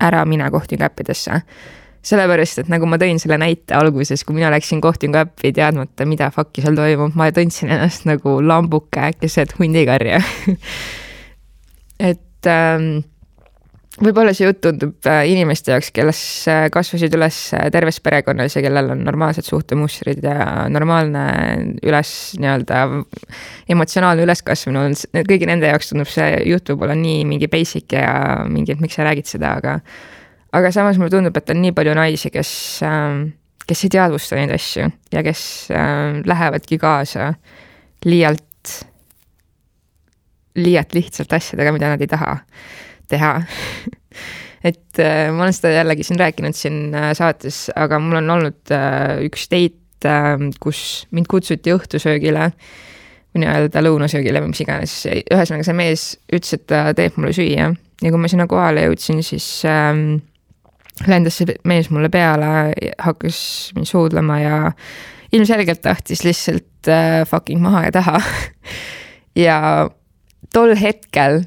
ära 0.04 0.24
mine 0.30 0.50
kohtingu 0.54 0.86
äppidesse. 0.86 1.42
sellepärast, 2.08 2.62
et 2.62 2.70
nagu 2.72 2.88
ma 2.88 2.96
tõin 3.02 3.18
selle 3.20 3.36
näite 3.42 3.76
alguses, 3.76 4.22
kui 4.24 4.38
mina 4.38 4.48
läksin 4.54 4.80
kohtingu 4.82 5.18
äppi 5.20 5.52
teadmata, 5.52 6.06
mida 6.08 6.30
fuck'i 6.32 6.62
seal 6.64 6.78
toimub, 6.78 7.18
ma 7.20 7.28
tundsin 7.36 7.74
ennast 7.74 8.06
nagu 8.08 8.38
lambuke 8.40 9.12
keset 9.20 9.58
hundikarja 9.58 10.22
et 12.12 12.48
ähm, 12.48 13.02
võib-olla 14.02 14.34
see 14.36 14.46
jutt 14.48 14.60
tundub 14.62 15.08
äh, 15.10 15.24
inimeste 15.32 15.74
jaoks, 15.74 15.90
kes 15.96 16.20
äh, 16.52 16.66
kasvasid 16.74 17.14
üles 17.18 17.38
äh, 17.58 17.68
terves 17.74 18.00
perekonnas 18.04 18.58
ja 18.58 18.64
kellel 18.66 18.92
on 18.94 19.02
normaalsed 19.08 19.48
suhtemustrid 19.48 20.24
ja 20.26 20.68
normaalne 20.74 21.24
üles 21.86 22.12
nii-öelda 22.42 22.84
emotsionaalne 23.74 24.28
üleskasvamine 24.28 24.84
olnud, 24.84 25.26
kõigi 25.32 25.50
nende 25.50 25.72
jaoks 25.72 25.92
tundub 25.92 26.12
see 26.12 26.30
jutt 26.52 26.70
võib-olla 26.74 26.98
nii 27.00 27.26
mingi 27.30 27.50
basic 27.52 27.98
ja 27.98 28.44
mingi, 28.50 28.76
et 28.76 28.84
miks 28.84 29.00
sa 29.00 29.08
räägid 29.08 29.30
seda, 29.30 29.56
aga 29.58 29.78
aga 30.58 30.72
samas 30.74 31.00
mulle 31.02 31.14
tundub, 31.14 31.38
et 31.38 31.54
on 31.54 31.62
nii 31.62 31.74
palju 31.76 31.94
naisi, 31.98 32.32
kes, 32.34 32.52
ähm, 32.86 33.30
kes 33.68 33.86
ei 33.86 33.94
teadvusta 33.98 34.38
neid 34.40 34.54
asju 34.56 34.90
ja 35.14 35.24
kes 35.26 35.42
ähm, 35.74 36.22
lähevadki 36.28 36.78
kaasa 36.82 37.32
liialt, 38.06 38.76
liialt 40.58 40.94
lihtsalt 40.94 41.34
asjadega, 41.34 41.74
mida 41.74 41.96
nad 41.96 42.06
ei 42.06 42.14
taha 42.14 42.38
teha. 43.12 43.34
Et 44.66 45.00
äh, 45.00 45.28
ma 45.32 45.46
olen 45.46 45.56
seda 45.56 45.76
jällegi 45.76 46.06
siin 46.08 46.20
rääkinud 46.20 46.58
siin 46.58 46.96
äh, 46.98 47.12
saates, 47.18 47.68
aga 47.78 48.00
mul 48.02 48.20
on 48.22 48.36
olnud 48.38 48.74
äh, 48.74 49.20
üks 49.28 49.48
date 49.52 50.10
äh,, 50.10 50.36
kus 50.64 50.82
mind 51.16 51.30
kutsuti 51.30 51.74
õhtusöögile 51.76 52.50
või 53.38 53.44
nii-öelda 53.44 53.84
lõunasöögile 53.84 54.42
või 54.42 54.54
mis 54.54 54.64
iganes. 54.64 54.96
ühesõnaga, 55.06 55.68
see 55.68 55.78
mees 55.78 56.08
ütles, 56.32 56.56
et 56.58 56.66
ta 56.70 56.88
teeb 56.98 57.20
mulle 57.20 57.36
süüa. 57.38 57.70
Ja 58.02 58.14
kui 58.14 58.22
ma 58.22 58.30
sinna 58.30 58.48
kohale 58.50 58.88
jõudsin, 58.88 59.22
siis 59.26 59.46
ähm, 59.70 60.20
lendas 61.10 61.38
see 61.40 61.58
mees 61.68 61.92
mulle 61.94 62.10
peale, 62.14 62.74
hakkas 63.02 63.40
mind 63.78 63.90
suudlema 63.90 64.40
ja 64.42 64.58
ilmselgelt 65.34 65.82
tahtis 65.86 66.24
lihtsalt 66.26 66.90
äh, 66.90 67.22
fucking 67.30 67.62
maha 67.62 67.88
ja 67.88 67.98
taha. 68.00 68.22
Ja 69.38 69.86
tol 70.50 70.72
hetkel 70.82 71.44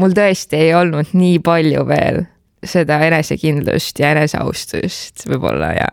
mul 0.00 0.14
tõesti 0.16 0.58
ei 0.66 0.74
olnud 0.74 1.12
nii 1.14 1.38
palju 1.44 1.84
veel 1.88 2.24
seda 2.64 2.98
enesekindlust 3.06 4.00
ja 4.00 4.14
eneseaustust 4.14 5.26
võib-olla 5.28 5.70
ja, 5.76 5.88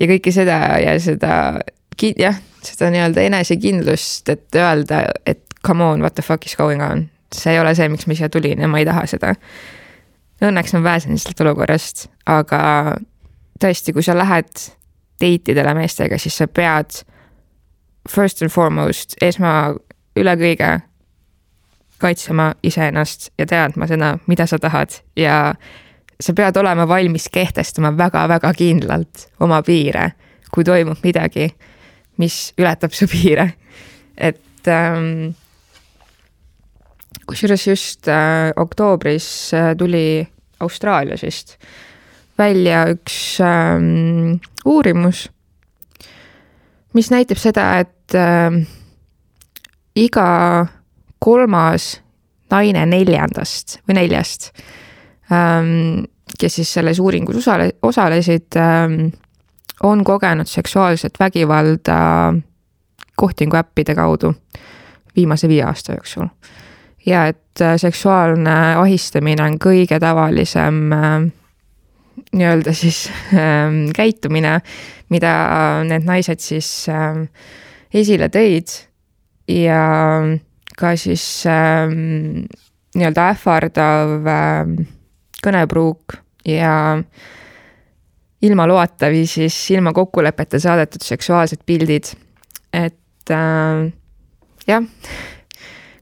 ja 0.00 0.08
kõike 0.10 0.32
seda 0.34 0.58
ja 0.82 0.94
seda, 1.02 1.34
jah, 2.00 2.38
seda 2.64 2.90
nii-öelda 2.94 3.26
enesekindlust, 3.28 4.28
et 4.32 4.58
öelda, 4.58 5.04
et 5.26 5.44
come 5.66 5.84
on, 5.84 6.04
what 6.04 6.16
the 6.16 6.24
fuck 6.24 6.46
is 6.46 6.56
going 6.56 6.82
on. 6.82 7.08
see 7.34 7.52
ei 7.52 7.58
ole 7.58 7.74
see, 7.74 7.88
miks 7.90 8.06
ma 8.06 8.14
siia 8.14 8.28
tulin 8.30 8.60
ja 8.62 8.68
ma 8.70 8.78
ei 8.78 8.86
taha 8.86 9.06
seda. 9.10 9.32
Õnneks 10.44 10.74
ma 10.76 10.82
pääsen 10.84 11.18
sellest 11.18 11.40
olukorrast, 11.42 12.04
aga 12.30 12.60
tõesti, 13.62 13.94
kui 13.96 14.04
sa 14.06 14.14
lähed 14.14 14.52
date 15.20 15.52
idele 15.54 15.72
meestega, 15.74 16.18
siis 16.18 16.36
sa 16.38 16.46
pead 16.46 17.00
first 18.10 18.42
and 18.42 18.52
foremost, 18.54 19.16
esma, 19.24 19.74
üle 20.14 20.36
kõige 20.38 20.70
kaitsema 22.04 22.52
iseennast 22.62 23.30
ja 23.40 23.46
teadma 23.48 23.88
seda, 23.90 24.14
mida 24.28 24.46
sa 24.50 24.58
tahad 24.60 25.00
ja 25.16 25.38
sa 26.20 26.34
pead 26.36 26.56
olema 26.60 26.86
valmis 26.88 27.28
kehtestama 27.32 27.94
väga-väga 27.98 28.52
kindlalt 28.56 29.28
oma 29.40 29.62
piire, 29.66 30.10
kui 30.54 30.64
toimub 30.64 31.00
midagi, 31.04 31.48
mis 32.22 32.52
ületab 32.60 32.94
su 32.94 33.08
piire. 33.10 33.54
et 34.16 34.68
ähm, 34.70 35.34
kusjuures 37.26 37.66
just 37.66 38.08
äh, 38.08 38.52
oktoobris 38.56 39.54
äh, 39.54 39.74
tuli 39.76 40.28
Austraalias 40.60 41.22
vist 41.22 41.56
välja 42.38 42.84
üks 42.90 43.40
ähm, 43.42 44.38
uurimus, 44.64 45.28
mis 46.94 47.10
näitab 47.10 47.38
seda, 47.38 47.66
et 47.82 48.14
äh, 48.18 48.62
iga 49.98 50.28
kolmas 51.18 52.04
naine 52.50 52.86
neljandast 52.86 53.78
või 53.88 53.98
neljast, 54.00 54.50
ähm, 55.32 56.06
kes 56.38 56.60
siis 56.60 56.72
selles 56.76 57.00
uuringus 57.00 57.42
osale-, 57.42 57.74
osalesid, 57.82 58.56
ähm, 58.60 59.12
on 59.82 60.04
kogenud 60.04 60.48
seksuaalset 60.48 61.18
vägivalda 61.20 62.34
kohtinguäppide 63.16 63.94
kaudu 63.94 64.34
viimase 65.16 65.48
viie 65.48 65.64
aasta 65.64 65.92
jooksul. 65.92 66.26
ja 67.06 67.26
et 67.26 67.60
äh, 67.60 67.76
seksuaalne 67.76 68.74
ahistamine 68.80 69.42
on 69.42 69.58
kõige 69.58 70.00
tavalisem 70.00 70.92
äh, 70.92 71.32
nii-öelda 72.32 72.72
siis 72.72 73.10
ähm, 73.32 73.90
käitumine, 73.96 74.60
mida 75.08 75.34
need 75.84 76.06
naised 76.06 76.40
siis 76.40 76.86
esile 77.94 78.28
tõid 78.32 78.72
ja 79.48 79.82
ka 80.78 80.94
siis 80.98 81.24
ähm, 81.46 82.44
nii-öelda 82.94 83.28
ähvardav 83.34 84.28
ähm, 84.30 84.76
kõnepruuk 85.44 86.16
ja 86.48 86.74
ilma 88.44 88.66
loata 88.68 89.10
või 89.12 89.24
siis 89.30 89.56
ilma 89.74 89.94
kokkulepeta 89.96 90.60
saadetud 90.60 91.04
seksuaalsed 91.04 91.64
pildid. 91.66 92.12
et 92.74 93.30
äh, 93.30 93.92
jah, 94.66 94.86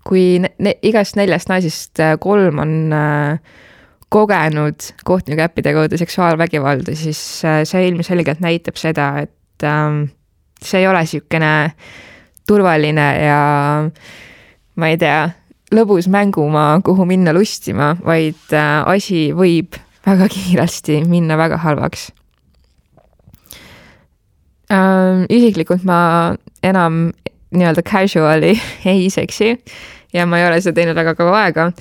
kui 0.04 0.40
ne 0.40 0.74
igast 0.82 1.18
neljast 1.20 1.52
naisest 1.52 2.00
äh, 2.00 2.16
kolm 2.20 2.58
on 2.62 2.72
äh, 2.96 3.61
kogenud 4.12 4.88
kohtunikuäppide 5.04 5.72
kaudu 5.72 5.98
seksuaalvägivalda, 6.00 6.96
siis 6.96 7.44
äh, 7.44 7.62
see 7.68 7.88
ilmselgelt 7.88 8.40
näitab 8.40 8.80
seda, 8.80 9.12
et 9.22 9.64
äh, 9.68 10.02
see 10.62 10.82
ei 10.82 10.88
ole 10.88 11.04
niisugune 11.04 11.54
turvaline 12.48 13.08
ja 13.22 13.40
äh, 13.87 14.20
ma 14.76 14.88
ei 14.92 14.98
tea, 15.00 15.30
lõbus 15.74 16.08
mängumaa, 16.12 16.80
kuhu 16.85 17.06
minna 17.08 17.35
lustima, 17.35 17.94
vaid 18.04 18.52
äh, 18.56 18.82
asi 18.88 19.30
võib 19.37 19.78
väga 20.06 20.28
kiiresti 20.35 21.02
minna 21.08 21.38
väga 21.40 21.61
halvaks. 21.62 22.11
Ähm, 24.72 25.26
isiklikult 25.28 25.85
ma 25.85 25.98
enam 26.64 27.11
nii-öelda 27.52 27.82
casual'i 27.85 28.54
ei 28.94 29.11
seksi 29.12 29.52
ja 30.12 30.26
ma 30.26 30.40
ei 30.40 30.46
ole 30.48 30.61
seda 30.61 30.80
teinud 30.80 30.96
väga 30.96 31.14
kaua 31.18 31.44
aega. 31.46 31.72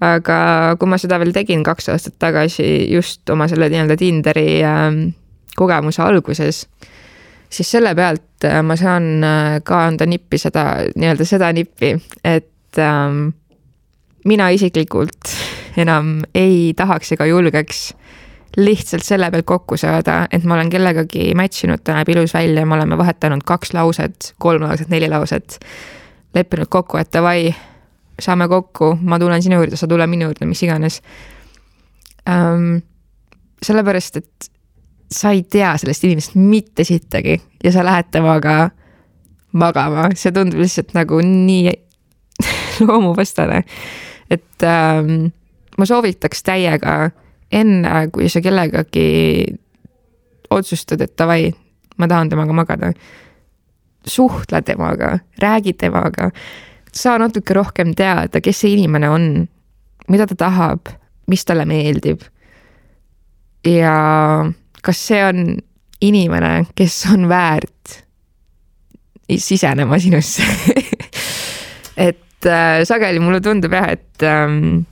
aga 0.00 0.38
kui 0.78 0.88
ma 0.92 0.98
seda 1.00 1.16
veel 1.18 1.32
tegin 1.32 1.62
kaks 1.64 1.88
aastat 1.88 2.18
tagasi 2.20 2.66
just 2.92 3.30
oma 3.32 3.48
selle 3.48 3.70
nii-öelda 3.72 3.96
Tinderi 3.96 4.60
ähm, 4.62 5.00
kogemuse 5.56 6.02
alguses, 6.04 6.66
siis 7.50 7.70
selle 7.70 7.94
pealt 7.94 8.44
äh, 8.44 8.62
ma 8.62 8.76
saan 8.76 9.24
äh, 9.24 9.58
ka 9.64 9.84
anda 9.86 10.06
nippi 10.06 10.38
seda, 10.38 10.66
nii-öelda 10.96 11.26
seda 11.28 11.52
nippi, 11.52 11.94
et 12.24 12.80
ähm, 12.82 13.28
mina 14.24 14.48
isiklikult 14.54 15.36
enam 15.76 16.20
ei 16.34 16.72
tahaks 16.76 17.12
ega 17.16 17.26
julgeks 17.28 17.90
lihtsalt 18.56 19.04
selle 19.04 19.30
pealt 19.30 19.46
kokku 19.46 19.76
saada, 19.76 20.22
et 20.32 20.44
ma 20.44 20.56
olen 20.56 20.70
kellegagi 20.72 21.34
match 21.36 21.66
inud, 21.66 21.82
ta 21.84 21.96
näeb 21.98 22.08
ilus 22.14 22.32
välja, 22.34 22.64
me 22.66 22.76
oleme 22.78 22.96
vahetanud 22.98 23.44
kaks 23.44 23.74
lauset, 23.76 24.32
kolm 24.40 24.64
lauset, 24.64 24.88
neli 24.88 25.10
lauset. 25.12 25.58
leppinud 26.34 26.68
kokku, 26.68 26.98
et 27.00 27.08
davai, 27.12 27.54
saame 28.20 28.48
kokku, 28.48 28.90
ma 29.00 29.18
tulen 29.18 29.42
sinu 29.42 29.56
juurde, 29.56 29.76
sa 29.76 29.88
tule 29.88 30.06
minu 30.06 30.28
juurde, 30.28 30.46
mis 30.46 30.62
iganes 30.62 31.00
ähm,. 32.28 32.82
sellepärast, 33.62 34.16
et 34.16 34.50
sa 35.12 35.30
ei 35.30 35.42
tea 35.42 35.76
sellest 35.78 36.04
inimesest 36.04 36.34
mitte 36.34 36.84
sittagi 36.84 37.40
ja 37.64 37.72
sa 37.72 37.84
lähed 37.84 38.10
temaga 38.10 38.70
magama, 39.52 40.08
see 40.14 40.32
tundub 40.34 40.60
lihtsalt 40.60 40.94
nagu 40.96 41.20
nii 41.24 41.72
loomuvastane. 42.86 43.62
et 44.30 44.62
ähm, 44.62 45.30
ma 45.78 45.86
soovitaks 45.86 46.42
täiega 46.42 47.10
enne, 47.52 48.08
kui 48.12 48.28
sa 48.28 48.42
kellegagi 48.42 49.06
otsustad, 50.50 51.00
et 51.00 51.14
davai, 51.18 51.50
ma 51.98 52.08
tahan 52.08 52.28
temaga 52.28 52.52
magada. 52.52 52.92
suhtle 54.06 54.62
temaga, 54.62 55.18
räägi 55.42 55.72
temaga, 55.72 56.30
saa 56.92 57.18
natuke 57.18 57.54
rohkem 57.54 57.94
teada, 57.94 58.40
kes 58.40 58.60
see 58.60 58.76
inimene 58.76 59.08
on, 59.10 59.48
mida 60.08 60.26
ta 60.26 60.36
tahab, 60.38 60.92
mis 61.26 61.44
talle 61.44 61.64
meeldib. 61.64 62.22
ja 63.66 63.96
kas 64.86 65.00
see 65.08 65.22
on 65.26 65.56
inimene, 66.06 66.66
kes 66.78 66.98
on 67.12 67.28
väärt 67.30 68.02
sisenema 69.26 69.98
sinusse 69.98 70.44
et 72.08 72.46
äh, 72.46 72.82
sageli 72.86 73.22
mulle 73.22 73.40
tundub 73.42 73.74
jah, 73.74 73.88
et 73.96 74.26
ähm, 74.26 74.84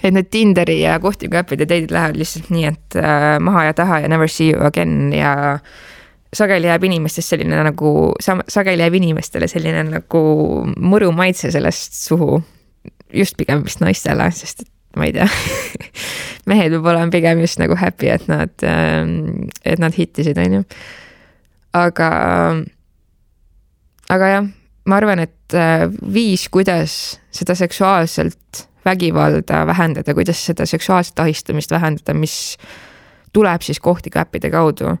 et 0.00 0.14
need 0.14 0.30
Tinderi 0.32 0.80
ja 0.80 0.98
kohtingu 1.02 1.40
äpid 1.40 1.64
ja 1.64 1.68
date'id 1.68 1.92
lähevad 1.92 2.18
lihtsalt 2.20 2.50
nii, 2.52 2.66
et 2.70 2.98
äh, 3.00 3.36
maha 3.42 3.66
ja 3.68 3.74
taha 3.76 4.00
ja 4.04 4.08
never 4.08 4.28
see 4.30 4.52
you 4.52 4.64
again 4.66 5.12
ja 5.12 5.58
sageli 6.36 6.70
jääb 6.70 6.84
inimestest 6.86 7.34
selline 7.34 7.58
nagu, 7.66 7.92
sageli 8.22 8.84
jääb 8.84 8.96
inimestele 9.00 9.48
selline 9.50 9.82
nagu 9.88 10.22
mõru 10.78 11.10
maitse 11.12 11.50
sellest 11.50 11.98
suhu. 11.98 12.42
just 13.12 13.34
pigem 13.36 13.64
vist 13.66 13.80
naistele, 13.82 14.28
sest 14.30 14.60
et 14.62 14.68
ma 14.96 15.06
ei 15.06 15.14
tea 15.14 15.28
mehed 16.50 16.74
võib 16.74 16.88
olema 16.92 17.12
pigem 17.12 17.42
just 17.44 17.60
nagu 17.62 17.76
happy, 17.78 18.10
et 18.10 18.26
nad, 18.30 18.52
ähm, 18.66 19.50
et 19.64 19.82
nad 19.82 19.94
hittisid, 19.94 20.38
on 20.40 20.60
ju. 20.60 20.64
aga, 21.78 22.10
aga 24.10 24.32
jah, 24.34 24.50
ma 24.90 24.98
arvan, 24.98 25.22
et 25.26 25.56
äh, 25.56 25.86
viis, 26.14 26.48
kuidas 26.52 27.20
seda 27.34 27.54
seksuaalselt 27.58 28.66
vägivalda 28.84 29.66
vähendada, 29.68 30.14
kuidas 30.16 30.40
seda 30.46 30.66
seksuaalset 30.66 31.18
ahistamist 31.20 31.70
vähendada, 31.70 32.14
mis 32.16 32.56
tuleb 33.32 33.62
siis 33.62 33.80
kohtikäppide 33.80 34.50
kaudu, 34.50 34.96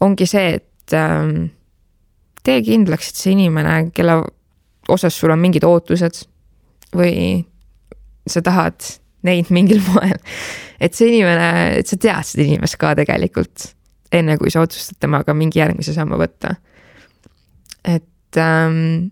ongi 0.00 0.26
see, 0.26 0.56
et 0.58 0.96
ähm, 0.96 1.52
tee 2.44 2.62
kindlaks, 2.64 3.12
et 3.12 3.20
see 3.20 3.36
inimene, 3.36 3.90
kelle 3.94 4.22
osas 4.88 5.16
sul 5.16 5.32
on 5.32 5.40
mingid 5.40 5.64
ootused 5.64 6.24
või 6.96 7.44
sa 8.28 8.42
tahad 8.44 8.80
neid 9.24 9.50
mingil 9.54 9.82
moel. 9.92 10.18
et 10.80 10.94
see 10.96 11.10
inimene, 11.12 11.48
et 11.80 11.90
sa 11.90 11.98
tead 12.00 12.28
seda 12.28 12.46
inimest 12.46 12.78
ka 12.80 12.94
tegelikult, 12.98 13.70
enne 14.14 14.38
kui 14.40 14.52
sa 14.52 14.64
otsustad 14.64 15.00
temaga 15.02 15.34
mingi 15.36 15.60
järgmise 15.62 15.96
sammu 15.96 16.20
võtta. 16.20 16.56
et 17.84 18.40
ähm, 18.40 19.10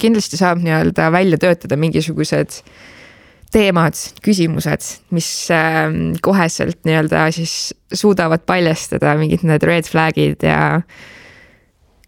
kindlasti 0.00 0.40
saab 0.40 0.62
nii-öelda 0.64 1.10
välja 1.14 1.38
töötada 1.40 1.78
mingisugused 1.80 2.60
teemad, 3.54 3.94
küsimused, 4.24 4.86
mis 5.14 5.28
äh, 5.54 5.86
koheselt 6.22 6.80
nii-öelda 6.86 7.28
siis 7.34 7.74
suudavad 7.94 8.42
paljastada 8.46 9.14
mingid 9.20 9.44
need 9.46 9.62
red 9.62 9.86
flag'id 9.86 10.42
ja 10.42 10.80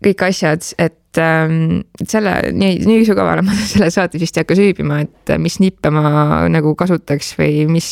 kõik 0.03 0.27
asjad, 0.27 0.67
et 0.83 0.99
ähm, 1.22 1.81
selle, 2.07 2.35
nii, 2.52 2.81
nii 2.87 3.07
sügavale 3.09 3.44
ma 3.46 3.55
selle 3.72 3.90
saates 3.94 4.22
vist 4.22 4.37
ei 4.37 4.44
hakka 4.44 4.59
süübima, 4.59 5.00
et 5.07 5.37
mis 5.42 5.59
nippe 5.62 5.92
ma 5.94 6.44
nagu 6.52 6.74
kasutaks 6.79 7.35
või 7.38 7.66
mis, 7.70 7.88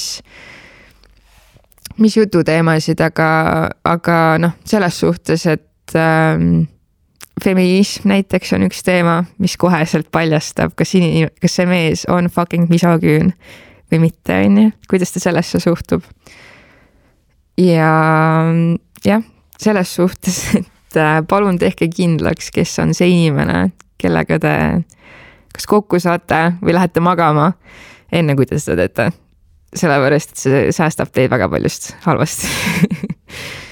mis 2.03 2.19
jututeemasid, 2.19 3.01
aga, 3.05 3.29
aga 3.87 4.21
noh, 4.43 4.57
selles 4.69 5.01
suhtes, 5.05 5.47
et 5.51 5.99
ähm, 5.99 6.65
feminism 7.43 8.09
näiteks 8.09 8.55
on 8.57 8.67
üks 8.69 8.83
teema, 8.87 9.23
mis 9.43 9.57
koheselt 9.61 10.11
paljastab, 10.15 10.75
kas 10.79 10.95
inim-, 10.99 11.33
kas 11.43 11.59
see 11.59 11.69
mees 11.69 12.05
on 12.11 12.31
fucking 12.33 12.71
misogüün 12.73 13.33
või 13.93 14.03
mitte, 14.07 14.39
on 14.47 14.61
ju, 14.63 14.75
kuidas 14.91 15.15
ta 15.15 15.23
sellesse 15.23 15.61
suhtub. 15.63 16.05
ja 17.61 17.91
jah, 19.05 19.27
selles 19.61 19.95
suhtes, 19.95 20.41
et 20.59 20.74
äh, 21.01 21.21
palun 21.29 21.59
tehke 21.59 21.89
kindlaks, 21.93 22.51
kes 22.55 22.79
on 22.83 22.95
see 22.95 23.11
inimene, 23.13 23.69
kellega 24.01 24.39
te 24.43 24.55
kas 25.55 25.69
kokku 25.71 26.01
saate 26.03 26.57
või 26.63 26.75
lähete 26.75 27.03
magama, 27.05 27.53
enne 28.13 28.35
kui 28.39 28.47
te 28.47 28.59
seda 28.59 28.85
teete. 28.85 29.13
sellepärast, 29.75 30.31
et 30.31 30.39
see 30.39 30.73
säästab 30.73 31.11
teid 31.11 31.31
väga 31.31 31.49
paljust 31.51 31.95
halvast 32.05 32.45